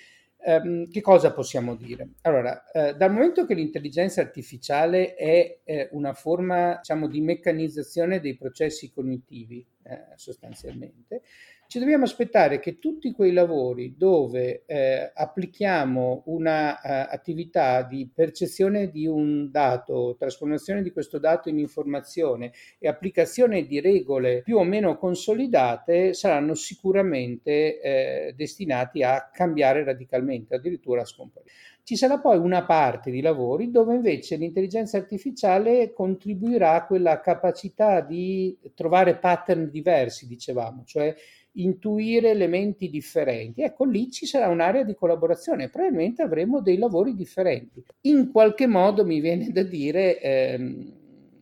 ehm, 0.44 0.90
che 0.90 1.00
cosa 1.00 1.32
possiamo 1.32 1.76
dire? 1.76 2.14
Allora, 2.22 2.68
eh, 2.72 2.94
dal 2.94 3.12
momento 3.12 3.46
che 3.46 3.54
l'intelligenza 3.54 4.20
artificiale 4.20 5.14
è 5.14 5.60
eh, 5.62 5.88
una 5.92 6.14
forma 6.14 6.76
diciamo, 6.76 7.06
di 7.06 7.20
meccanizzazione 7.20 8.18
dei 8.18 8.36
processi 8.36 8.90
cognitivi, 8.90 9.64
eh, 9.84 10.06
sostanzialmente, 10.16 11.22
ci 11.68 11.78
dobbiamo 11.78 12.04
aspettare 12.04 12.60
che 12.60 12.78
tutti 12.78 13.12
quei 13.12 13.30
lavori 13.30 13.94
dove 13.94 14.62
eh, 14.64 15.12
applichiamo 15.14 16.22
un'attività 16.24 17.84
uh, 17.84 17.86
di 17.86 18.10
percezione 18.12 18.88
di 18.88 19.06
un 19.06 19.50
dato, 19.50 20.16
trasformazione 20.18 20.82
di 20.82 20.90
questo 20.92 21.18
dato 21.18 21.50
in 21.50 21.58
informazione 21.58 22.52
e 22.78 22.88
applicazione 22.88 23.66
di 23.66 23.80
regole 23.80 24.40
più 24.40 24.56
o 24.56 24.64
meno 24.64 24.96
consolidate 24.96 26.14
saranno 26.14 26.54
sicuramente 26.54 27.80
eh, 27.82 28.34
destinati 28.34 29.02
a 29.02 29.28
cambiare 29.30 29.84
radicalmente, 29.84 30.54
addirittura 30.54 31.02
a 31.02 31.04
scomparire. 31.04 31.52
Ci 31.82 31.96
sarà 31.96 32.18
poi 32.18 32.36
una 32.36 32.66
parte 32.66 33.10
di 33.10 33.22
lavori 33.22 33.70
dove 33.70 33.94
invece 33.94 34.36
l'intelligenza 34.36 34.98
artificiale 34.98 35.92
contribuirà 35.94 36.72
a 36.72 36.84
quella 36.84 37.20
capacità 37.20 38.02
di 38.02 38.58
trovare 38.74 39.16
pattern 39.16 39.70
diversi, 39.70 40.26
dicevamo, 40.26 40.84
cioè 40.84 41.14
intuire 41.60 42.30
elementi 42.30 42.90
differenti. 42.90 43.62
Ecco, 43.62 43.84
lì 43.84 44.10
ci 44.10 44.26
sarà 44.26 44.48
un'area 44.48 44.82
di 44.82 44.94
collaborazione, 44.94 45.68
probabilmente 45.68 46.22
avremo 46.22 46.60
dei 46.60 46.78
lavori 46.78 47.14
differenti. 47.14 47.84
In 48.02 48.30
qualche 48.30 48.66
modo 48.66 49.04
mi 49.04 49.20
viene 49.20 49.50
da 49.50 49.62
dire... 49.62 50.20
Ehm, 50.20 50.98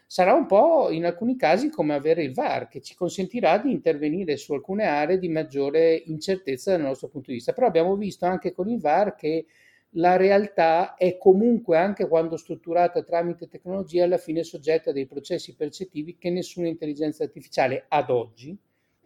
sarà 0.09 0.35
un 0.35 0.47
po' 0.47 0.91
in 0.91 1.05
alcuni 1.05 1.37
casi 1.37 1.69
come 1.69 1.93
avere 1.95 2.23
il 2.23 2.33
VAR 2.33 2.69
che 2.69 2.81
ci 2.81 2.95
consentirà 2.95 3.59
di 3.59 3.73
intervenire 3.73 4.37
su 4.37 4.53
alcune 4.53 4.85
aree 4.85 5.19
di 5.19 5.29
maggiore 5.29 5.95
incertezza 6.07 6.71
dal 6.71 6.81
nostro 6.81 7.09
punto 7.09 7.31
di 7.31 7.37
vista. 7.37 7.53
Però 7.53 7.67
abbiamo 7.67 7.97
visto 7.97 8.25
anche 8.25 8.53
con 8.53 8.69
il 8.69 8.81
VAR 8.81 9.15
che 9.17 9.47
la 9.91 10.17
realtà 10.17 10.95
è 10.95 11.17
comunque, 11.17 11.77
anche 11.77 12.07
quando 12.07 12.37
strutturata 12.37 13.03
tramite 13.03 13.49
tecnologia, 13.49 14.05
alla 14.05 14.19
fine 14.19 14.43
soggetta 14.45 14.91
a 14.91 14.93
dei 14.93 15.07
processi 15.07 15.55
percettivi 15.55 16.17
che 16.19 16.31
nessuna 16.31 16.69
intelligenza 16.69 17.25
artificiale 17.25 17.87
ad 17.89 18.11
oggi 18.11 18.57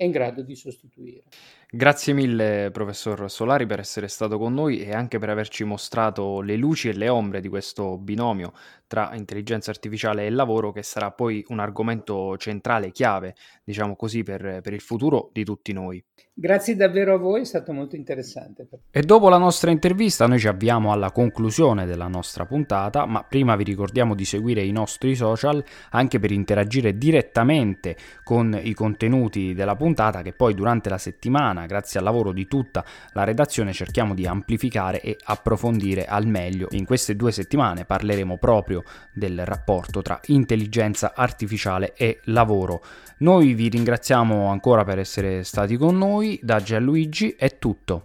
in 0.04 0.10
grado 0.10 0.42
di 0.42 0.54
sostituire. 0.54 1.22
Grazie 1.72 2.14
mille 2.14 2.70
professor 2.72 3.30
Solari 3.30 3.64
per 3.64 3.78
essere 3.78 4.08
stato 4.08 4.38
con 4.38 4.52
noi 4.52 4.80
e 4.80 4.92
anche 4.92 5.20
per 5.20 5.30
averci 5.30 5.62
mostrato 5.62 6.40
le 6.40 6.56
luci 6.56 6.88
e 6.88 6.94
le 6.94 7.08
ombre 7.08 7.40
di 7.40 7.48
questo 7.48 7.96
binomio 7.96 8.52
tra 8.88 9.14
intelligenza 9.14 9.70
artificiale 9.70 10.26
e 10.26 10.30
lavoro 10.30 10.72
che 10.72 10.82
sarà 10.82 11.12
poi 11.12 11.44
un 11.50 11.60
argomento 11.60 12.36
centrale, 12.38 12.90
chiave, 12.90 13.36
diciamo 13.62 13.94
così, 13.94 14.24
per, 14.24 14.62
per 14.62 14.72
il 14.72 14.80
futuro 14.80 15.30
di 15.32 15.44
tutti 15.44 15.72
noi. 15.72 16.04
Grazie 16.34 16.74
davvero 16.74 17.14
a 17.14 17.18
voi, 17.18 17.42
è 17.42 17.44
stato 17.44 17.72
molto 17.72 17.94
interessante. 17.94 18.66
E 18.90 19.02
dopo 19.02 19.28
la 19.28 19.38
nostra 19.38 19.70
intervista 19.70 20.26
noi 20.26 20.40
ci 20.40 20.48
avviamo 20.48 20.90
alla 20.90 21.12
conclusione 21.12 21.86
della 21.86 22.08
nostra 22.08 22.46
puntata, 22.46 23.06
ma 23.06 23.22
prima 23.22 23.54
vi 23.54 23.62
ricordiamo 23.62 24.16
di 24.16 24.24
seguire 24.24 24.62
i 24.62 24.72
nostri 24.72 25.14
social 25.14 25.62
anche 25.90 26.18
per 26.18 26.32
interagire 26.32 26.98
direttamente 26.98 27.96
con 28.24 28.58
i 28.60 28.74
contenuti 28.74 29.54
della 29.54 29.76
puntata 29.76 30.22
che 30.22 30.32
poi 30.32 30.52
durante 30.54 30.88
la 30.88 30.98
settimana, 31.60 31.66
grazie 31.66 31.98
al 31.98 32.04
lavoro 32.04 32.32
di 32.32 32.46
tutta 32.46 32.84
la 33.12 33.24
redazione, 33.24 33.72
cerchiamo 33.72 34.14
di 34.14 34.26
amplificare 34.26 35.00
e 35.00 35.16
approfondire 35.24 36.06
al 36.06 36.26
meglio. 36.26 36.68
In 36.70 36.84
queste 36.84 37.16
due 37.16 37.32
settimane 37.32 37.84
parleremo 37.84 38.38
proprio 38.38 38.82
del 39.12 39.44
rapporto 39.44 40.02
tra 40.02 40.20
intelligenza 40.26 41.12
artificiale 41.14 41.94
e 41.94 42.20
lavoro. 42.24 42.82
Noi 43.18 43.54
vi 43.54 43.68
ringraziamo 43.68 44.48
ancora 44.48 44.84
per 44.84 44.98
essere 44.98 45.44
stati 45.44 45.76
con 45.76 45.96
noi, 45.98 46.38
da 46.42 46.60
Gianluigi 46.60 47.34
è 47.36 47.58
tutto. 47.58 48.04